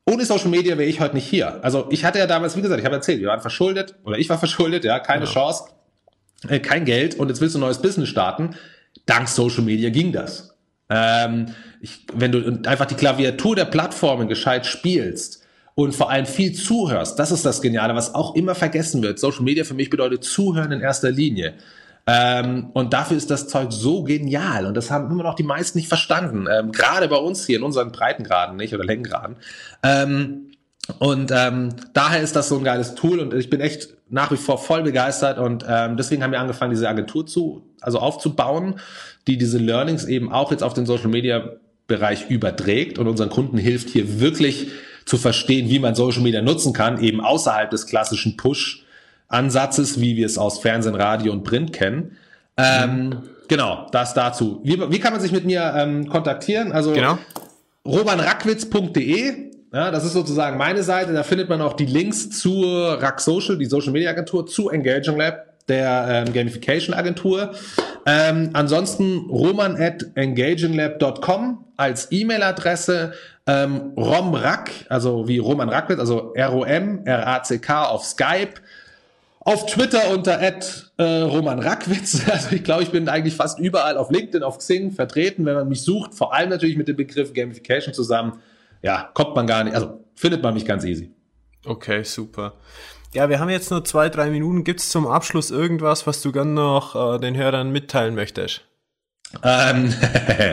[0.06, 1.64] ohne Social Media wäre ich heute nicht hier.
[1.64, 4.30] Also ich hatte ja damals, wie gesagt, ich habe erzählt, wir waren verschuldet oder ich
[4.30, 5.32] war verschuldet, ja, keine ja.
[5.32, 5.66] Chance,
[6.50, 8.56] äh, kein Geld und jetzt willst du ein neues Business starten.
[9.06, 10.56] Dank Social Media ging das.
[10.90, 15.43] Ähm, ich, wenn du einfach die Klaviatur der Plattformen gescheit spielst,
[15.76, 17.18] und vor allem viel zuhörst.
[17.18, 19.20] Das ist das Geniale, was auch immer vergessen wird.
[19.20, 21.56] Social Media für mich bedeutet Zuhören in erster Linie.
[22.06, 24.66] Ähm, und dafür ist das Zeug so genial.
[24.66, 26.48] Und das haben immer noch die meisten nicht verstanden.
[26.52, 29.38] Ähm, Gerade bei uns hier in unseren Breitengraden nicht oder Längengraden.
[29.84, 30.52] Ähm,
[31.00, 34.38] und ähm, daher ist das so ein geiles Tool und ich bin echt nach wie
[34.38, 38.76] vor voll begeistert und ähm, deswegen haben wir angefangen, diese Agentur zu, also aufzubauen,
[39.26, 41.54] die diese Learnings eben auch jetzt auf den Social Media
[41.88, 44.72] Bereich überträgt und unseren Kunden hilft hier wirklich
[45.06, 50.26] zu verstehen, wie man Social Media nutzen kann, eben außerhalb des klassischen Push-Ansatzes, wie wir
[50.26, 52.18] es aus Fernsehen, Radio und Print kennen.
[52.58, 54.62] Ähm, genau, das dazu.
[54.64, 56.72] Wie, wie kann man sich mit mir ähm, kontaktieren?
[56.72, 57.18] Also genau.
[57.86, 61.14] robanrackwitz.de, ja, das ist sozusagen meine Seite.
[61.14, 65.18] Da findet man auch die Links zur Rack Social, die Social Media Agentur, zu Engaging
[65.18, 67.54] Lab, der ähm, Gamification Agentur.
[68.06, 73.14] Ähm, ansonsten roman at engaginglab.com als E-Mail-Adresse.
[73.46, 78.54] Ähm, Romrack, also wie Roman Rackwitz, also R-O-M-R-A-C-K auf Skype.
[79.42, 82.26] Auf Twitter unter äh, Roman Rackwitz.
[82.32, 85.68] Also ich glaube, ich bin eigentlich fast überall auf LinkedIn, auf Xing vertreten, wenn man
[85.68, 86.14] mich sucht.
[86.14, 88.40] Vor allem natürlich mit dem Begriff Gamification zusammen.
[88.82, 91.12] Ja, kommt man gar nicht, also findet man mich ganz easy.
[91.66, 92.54] Okay, super.
[93.14, 94.64] Ja, wir haben jetzt nur zwei, drei Minuten.
[94.64, 98.62] Gibt es zum Abschluss irgendwas, was du gern noch äh, den Hörern mitteilen möchtest?
[99.44, 99.94] Ähm,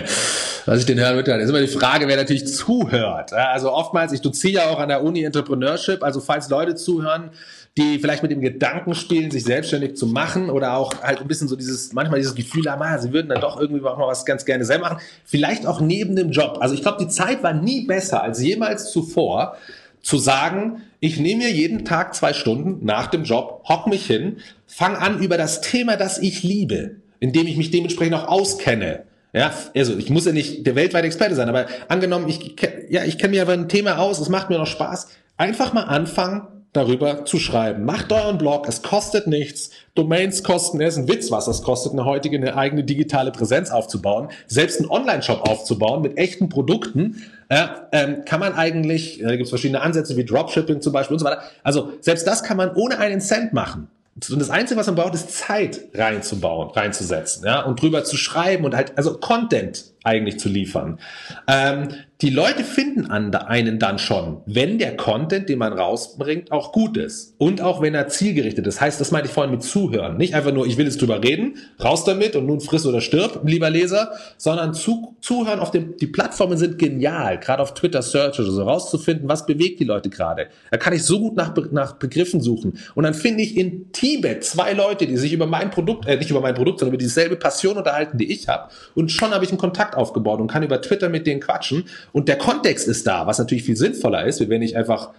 [0.67, 3.33] was ich den Hörern mitteile, ist immer die Frage, wer natürlich zuhört.
[3.33, 7.31] Also oftmals, ich doziere ja auch an der Uni Entrepreneurship, also falls Leute zuhören,
[7.79, 11.49] die vielleicht mit dem Gedanken spielen, sich selbstständig zu machen oder auch halt ein bisschen
[11.49, 14.27] so dieses, manchmal dieses Gefühl haben, ah, sie würden dann doch irgendwie auch mal was
[14.27, 15.01] ganz gerne selber machen.
[15.25, 16.59] Vielleicht auch neben dem Job.
[16.61, 19.57] Also ich glaube, die Zeit war nie besser als jemals zuvor,
[20.03, 24.37] zu sagen, ich nehme mir jeden Tag zwei Stunden nach dem Job, hock mich hin,
[24.67, 29.05] fang an über das Thema, das ich liebe, indem ich mich dementsprechend auch auskenne.
[29.33, 32.57] Ja, also ich muss ja nicht der weltweite Experte sein, aber angenommen, ich,
[32.89, 35.09] ja, ich kenne mir aber ein Thema aus, es macht mir noch Spaß.
[35.37, 36.43] Einfach mal anfangen,
[36.73, 37.85] darüber zu schreiben.
[37.85, 39.71] Macht euren Blog, es kostet nichts.
[39.95, 43.71] Domains kosten, es ist ein Witz, was es kostet, eine heutige, eine eigene digitale Präsenz
[43.71, 44.29] aufzubauen.
[44.47, 49.49] Selbst einen Online-Shop aufzubauen mit echten Produkten, äh, ähm, kann man eigentlich, da gibt es
[49.49, 51.43] verschiedene Ansätze wie Dropshipping zum Beispiel und so weiter.
[51.65, 53.89] Also selbst das kann man ohne einen Cent machen.
[54.15, 58.65] Und das Einzige, was man braucht, ist Zeit reinzubauen, reinzusetzen, ja, und drüber zu schreiben
[58.65, 60.99] und halt, also Content eigentlich zu liefern.
[61.47, 61.89] Ähm,
[62.23, 67.35] die Leute finden einen dann schon, wenn der Content, den man rausbringt, auch gut ist
[67.39, 68.75] und auch wenn er zielgerichtet ist.
[68.75, 70.19] Das heißt, das meinte ich vorhin mit Zuhören.
[70.19, 73.41] Nicht einfach nur, ich will jetzt drüber reden, raus damit und nun friss oder stirb,
[73.47, 78.39] lieber Leser, sondern zu, zuhören auf dem, die Plattformen sind genial, gerade auf Twitter Search
[78.39, 80.49] oder so, rauszufinden, was bewegt die Leute gerade.
[80.71, 82.79] Da kann ich so gut nach, nach Begriffen suchen.
[82.95, 86.31] Und dann finde ich in Tibet zwei Leute, die sich über mein Produkt, äh, nicht
[86.31, 88.71] über mein Produkt, sondern über dieselbe Passion unterhalten, die ich habe.
[88.95, 92.29] Und schon habe ich einen Kontakt aufgebaut und kann über Twitter mit denen quatschen und
[92.29, 95.11] der Kontext ist da, was natürlich viel sinnvoller ist, wenn ich einfach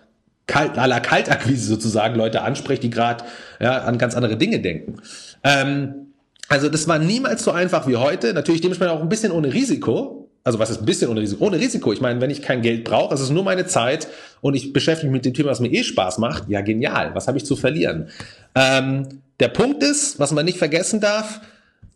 [0.47, 3.24] kalt, à la Kaltakquise sozusagen Leute anspreche, die gerade
[3.59, 5.01] ja, an ganz andere Dinge denken.
[5.43, 6.07] Ähm,
[6.49, 8.34] also das war niemals so einfach wie heute.
[8.34, 10.30] Natürlich dementsprechend auch ein bisschen ohne Risiko.
[10.43, 11.45] Also was ist ein bisschen ohne Risiko?
[11.45, 11.93] Ohne Risiko.
[11.93, 14.07] Ich meine, wenn ich kein Geld brauche, es ist nur meine Zeit
[14.41, 17.15] und ich beschäftige mich mit dem Thema, was mir eh Spaß macht, ja genial.
[17.15, 18.09] Was habe ich zu verlieren?
[18.55, 19.07] Ähm,
[19.39, 21.41] der Punkt ist, was man nicht vergessen darf,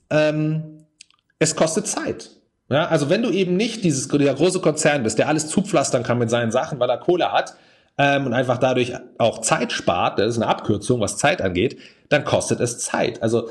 [0.10, 0.86] ähm,
[1.40, 2.30] es kostet Zeit.
[2.70, 6.18] Ja, also wenn du eben nicht dieses der große Konzern bist, der alles zupflastern kann
[6.18, 7.56] mit seinen Sachen, weil er Kohle hat
[7.98, 11.78] ähm, und einfach dadurch auch Zeit spart, das ist eine Abkürzung, was Zeit angeht,
[12.10, 13.22] dann kostet es Zeit.
[13.22, 13.50] Also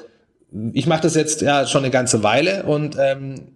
[0.73, 3.53] ich mache das jetzt ja schon eine ganze Weile und ähm,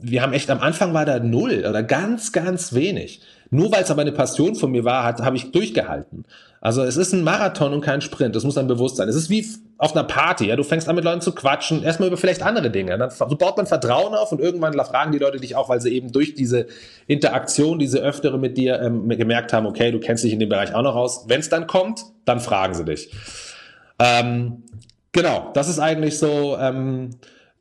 [0.00, 3.20] wir haben echt am Anfang war da null oder ganz, ganz wenig.
[3.50, 6.24] Nur weil es aber eine Passion von mir war, habe ich durchgehalten.
[6.60, 8.36] Also es ist ein Marathon und kein Sprint.
[8.36, 9.08] Das muss dann bewusst sein.
[9.08, 9.44] Es ist wie
[9.78, 10.46] auf einer Party.
[10.46, 12.96] Ja, du fängst an mit Leuten zu quatschen, erstmal über vielleicht andere Dinge.
[12.96, 15.92] Dann so baut man Vertrauen auf und irgendwann fragen die Leute dich auch, weil sie
[15.94, 16.66] eben durch diese
[17.06, 20.74] Interaktion, diese öftere mit dir ähm, gemerkt haben, okay, du kennst dich in dem Bereich
[20.74, 21.24] auch noch aus.
[21.28, 23.10] Wenn es dann kommt, dann fragen sie dich.
[23.98, 24.64] Ähm,
[25.12, 26.56] genau, das ist eigentlich so.
[26.58, 27.10] Ähm,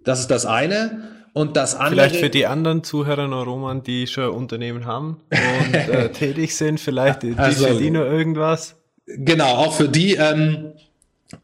[0.04, 1.04] das ist das eine.
[1.34, 1.92] Und das andere.
[1.92, 6.80] Vielleicht für die anderen Zuhörer noch, Roman, die schon Unternehmen haben und äh, tätig sind,
[6.80, 8.76] vielleicht die also, verdienen irgendwas.
[9.06, 10.74] Genau, auch für die, ähm,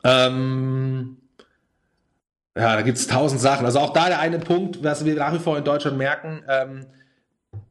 [0.04, 1.18] ähm,
[2.58, 3.66] ja, da gibt's tausend Sachen.
[3.66, 6.86] Also auch da der eine Punkt, was wir nach wie vor in Deutschland merken, ähm,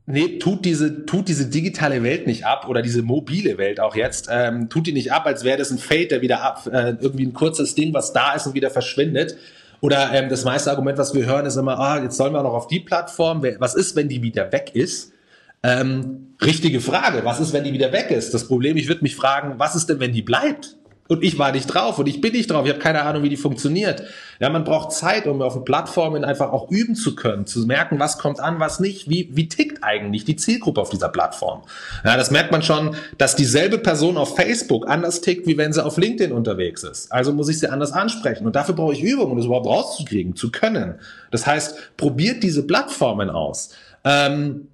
[0.07, 4.29] nee, tut diese, tut diese digitale Welt nicht ab oder diese mobile Welt auch jetzt,
[4.31, 7.27] ähm, tut die nicht ab, als wäre das ein Fade, der wieder ab, äh, irgendwie
[7.27, 9.37] ein kurzes Ding, was da ist und wieder verschwindet,
[9.81, 12.55] oder ähm, das meiste Argument, was wir hören, ist immer, ah, jetzt sollen wir noch
[12.55, 13.43] auf die Plattform.
[13.59, 15.13] Was ist, wenn die wieder weg ist?
[15.63, 17.25] Ähm, richtige Frage.
[17.25, 18.35] Was ist, wenn die wieder weg ist?
[18.35, 20.77] Das Problem, ich würde mich fragen, was ist denn, wenn die bleibt?
[21.07, 22.65] Und ich war nicht drauf und ich bin nicht drauf.
[22.65, 24.05] Ich habe keine Ahnung, wie die funktioniert.
[24.41, 28.17] Ja, man braucht Zeit, um auf Plattformen einfach auch üben zu können, zu merken, was
[28.17, 29.11] kommt an, was nicht.
[29.11, 31.63] Wie, wie tickt eigentlich die Zielgruppe auf dieser Plattform?
[32.05, 35.85] Ja, das merkt man schon, dass dieselbe Person auf Facebook anders tickt, wie wenn sie
[35.85, 37.13] auf LinkedIn unterwegs ist.
[37.13, 38.47] Also muss ich sie anders ansprechen.
[38.47, 40.95] Und dafür brauche ich Übung, um das überhaupt rauszukriegen, zu können.
[41.31, 43.71] Das heißt, probiert diese Plattformen aus.
[44.05, 44.69] Ähm,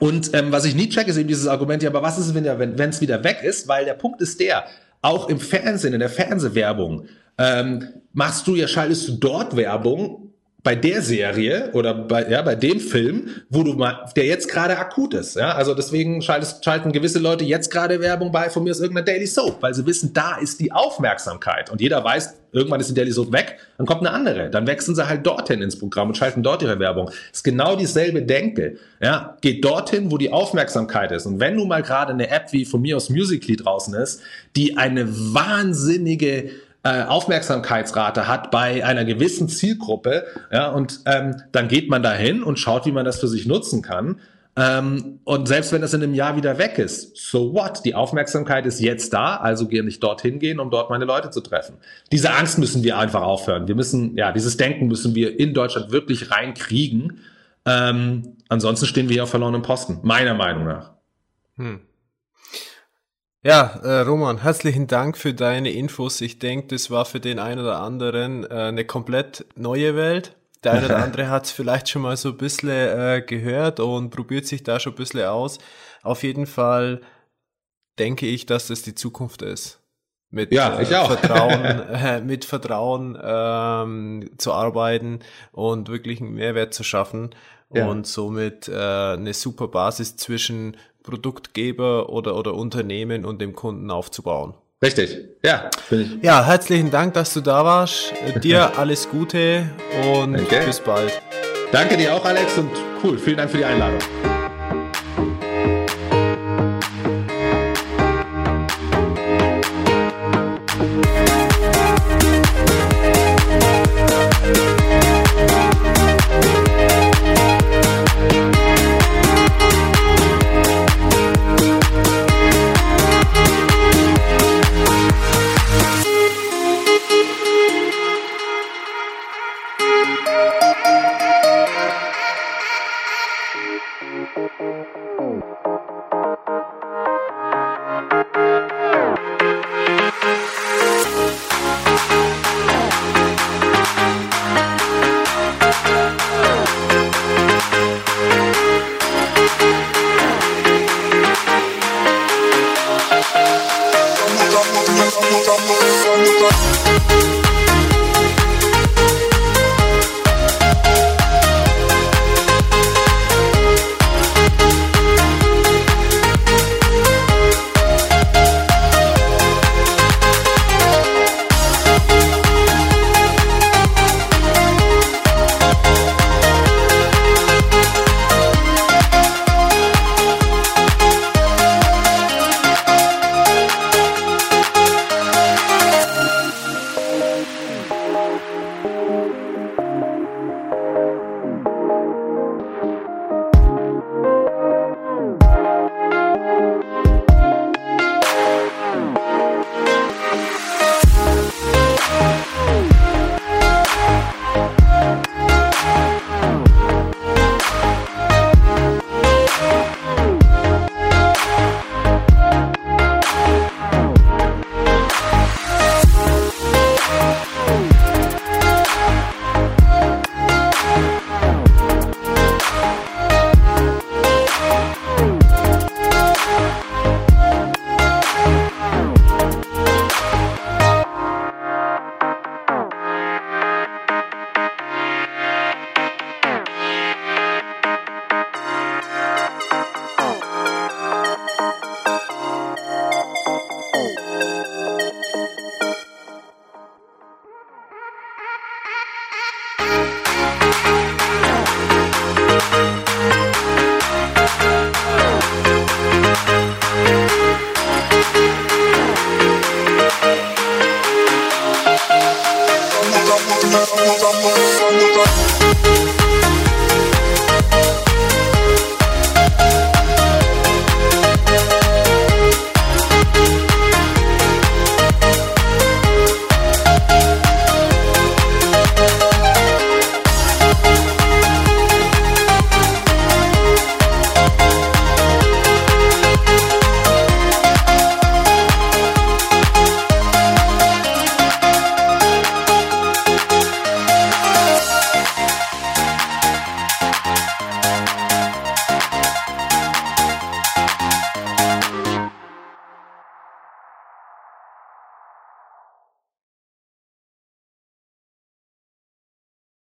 [0.00, 2.78] und ähm, was ich nie checke, ist eben dieses Argument, ja, aber was ist, wenn
[2.78, 3.68] es wieder weg ist?
[3.68, 4.64] Weil der Punkt ist der,
[5.02, 7.06] auch im Fernsehen, in der Fernsehwerbung,
[7.38, 10.27] ähm, machst du ja, schaltest du dort Werbung
[10.68, 14.76] bei der Serie oder bei, ja, bei dem Film, wo du mal, der jetzt gerade
[14.76, 15.34] akut ist.
[15.34, 15.52] Ja?
[15.52, 19.26] Also deswegen schaltest, schalten gewisse Leute jetzt gerade Werbung bei von mir aus irgendeiner Daily
[19.26, 21.70] Soap, weil sie wissen, da ist die Aufmerksamkeit.
[21.70, 24.50] Und jeder weiß, irgendwann ist die Daily Soap weg, dann kommt eine andere.
[24.50, 27.10] Dann wechseln sie halt dorthin ins Programm und schalten dort ihre Werbung.
[27.32, 28.76] ist genau dieselbe Denke.
[29.00, 29.38] Ja?
[29.40, 31.24] Geht dorthin, wo die Aufmerksamkeit ist.
[31.24, 34.20] Und wenn nun mal gerade eine App wie von mir aus Musically draußen ist,
[34.54, 36.50] die eine wahnsinnige
[36.82, 42.58] äh, Aufmerksamkeitsrate hat bei einer gewissen Zielgruppe, ja, und ähm, dann geht man dahin und
[42.58, 44.20] schaut, wie man das für sich nutzen kann.
[44.58, 47.84] Ähm, und selbst wenn das in einem Jahr wieder weg ist, so what?
[47.84, 51.40] Die Aufmerksamkeit ist jetzt da, also gehe ich dorthin gehen, um dort meine Leute zu
[51.40, 51.76] treffen.
[52.10, 53.68] Diese Angst müssen wir einfach aufhören.
[53.68, 57.20] Wir müssen, ja, dieses Denken müssen wir in Deutschland wirklich reinkriegen.
[57.66, 60.92] Ähm, ansonsten stehen wir hier auf verlorenen Posten, meiner Meinung nach.
[61.56, 61.80] Hm.
[63.44, 66.20] Ja, äh, Roman, herzlichen Dank für deine Infos.
[66.20, 70.36] Ich denke, das war für den einen oder anderen äh, eine komplett neue Welt.
[70.64, 74.10] Der eine oder andere hat es vielleicht schon mal so ein bisschen äh, gehört und
[74.10, 75.58] probiert sich da schon ein bisschen aus.
[76.02, 77.00] Auf jeden Fall
[78.00, 79.80] denke ich, dass das die Zukunft ist.
[80.30, 81.06] Mit ja, ich äh, auch.
[81.06, 85.20] Vertrauen, äh, mit Vertrauen ähm, zu arbeiten
[85.52, 87.30] und wirklich einen Mehrwert zu schaffen
[87.72, 87.86] ja.
[87.86, 90.76] und somit äh, eine super Basis zwischen
[91.08, 94.54] Produktgeber oder, oder Unternehmen und dem Kunden aufzubauen.
[94.82, 95.70] Richtig, ja.
[95.90, 96.24] Bin ich.
[96.24, 98.12] Ja, herzlichen Dank, dass du da warst.
[98.44, 99.68] Dir alles Gute
[100.14, 100.62] und Danke.
[100.66, 101.20] bis bald.
[101.72, 102.70] Danke dir auch, Alex, und
[103.02, 103.18] cool.
[103.18, 103.98] Vielen Dank für die Einladung.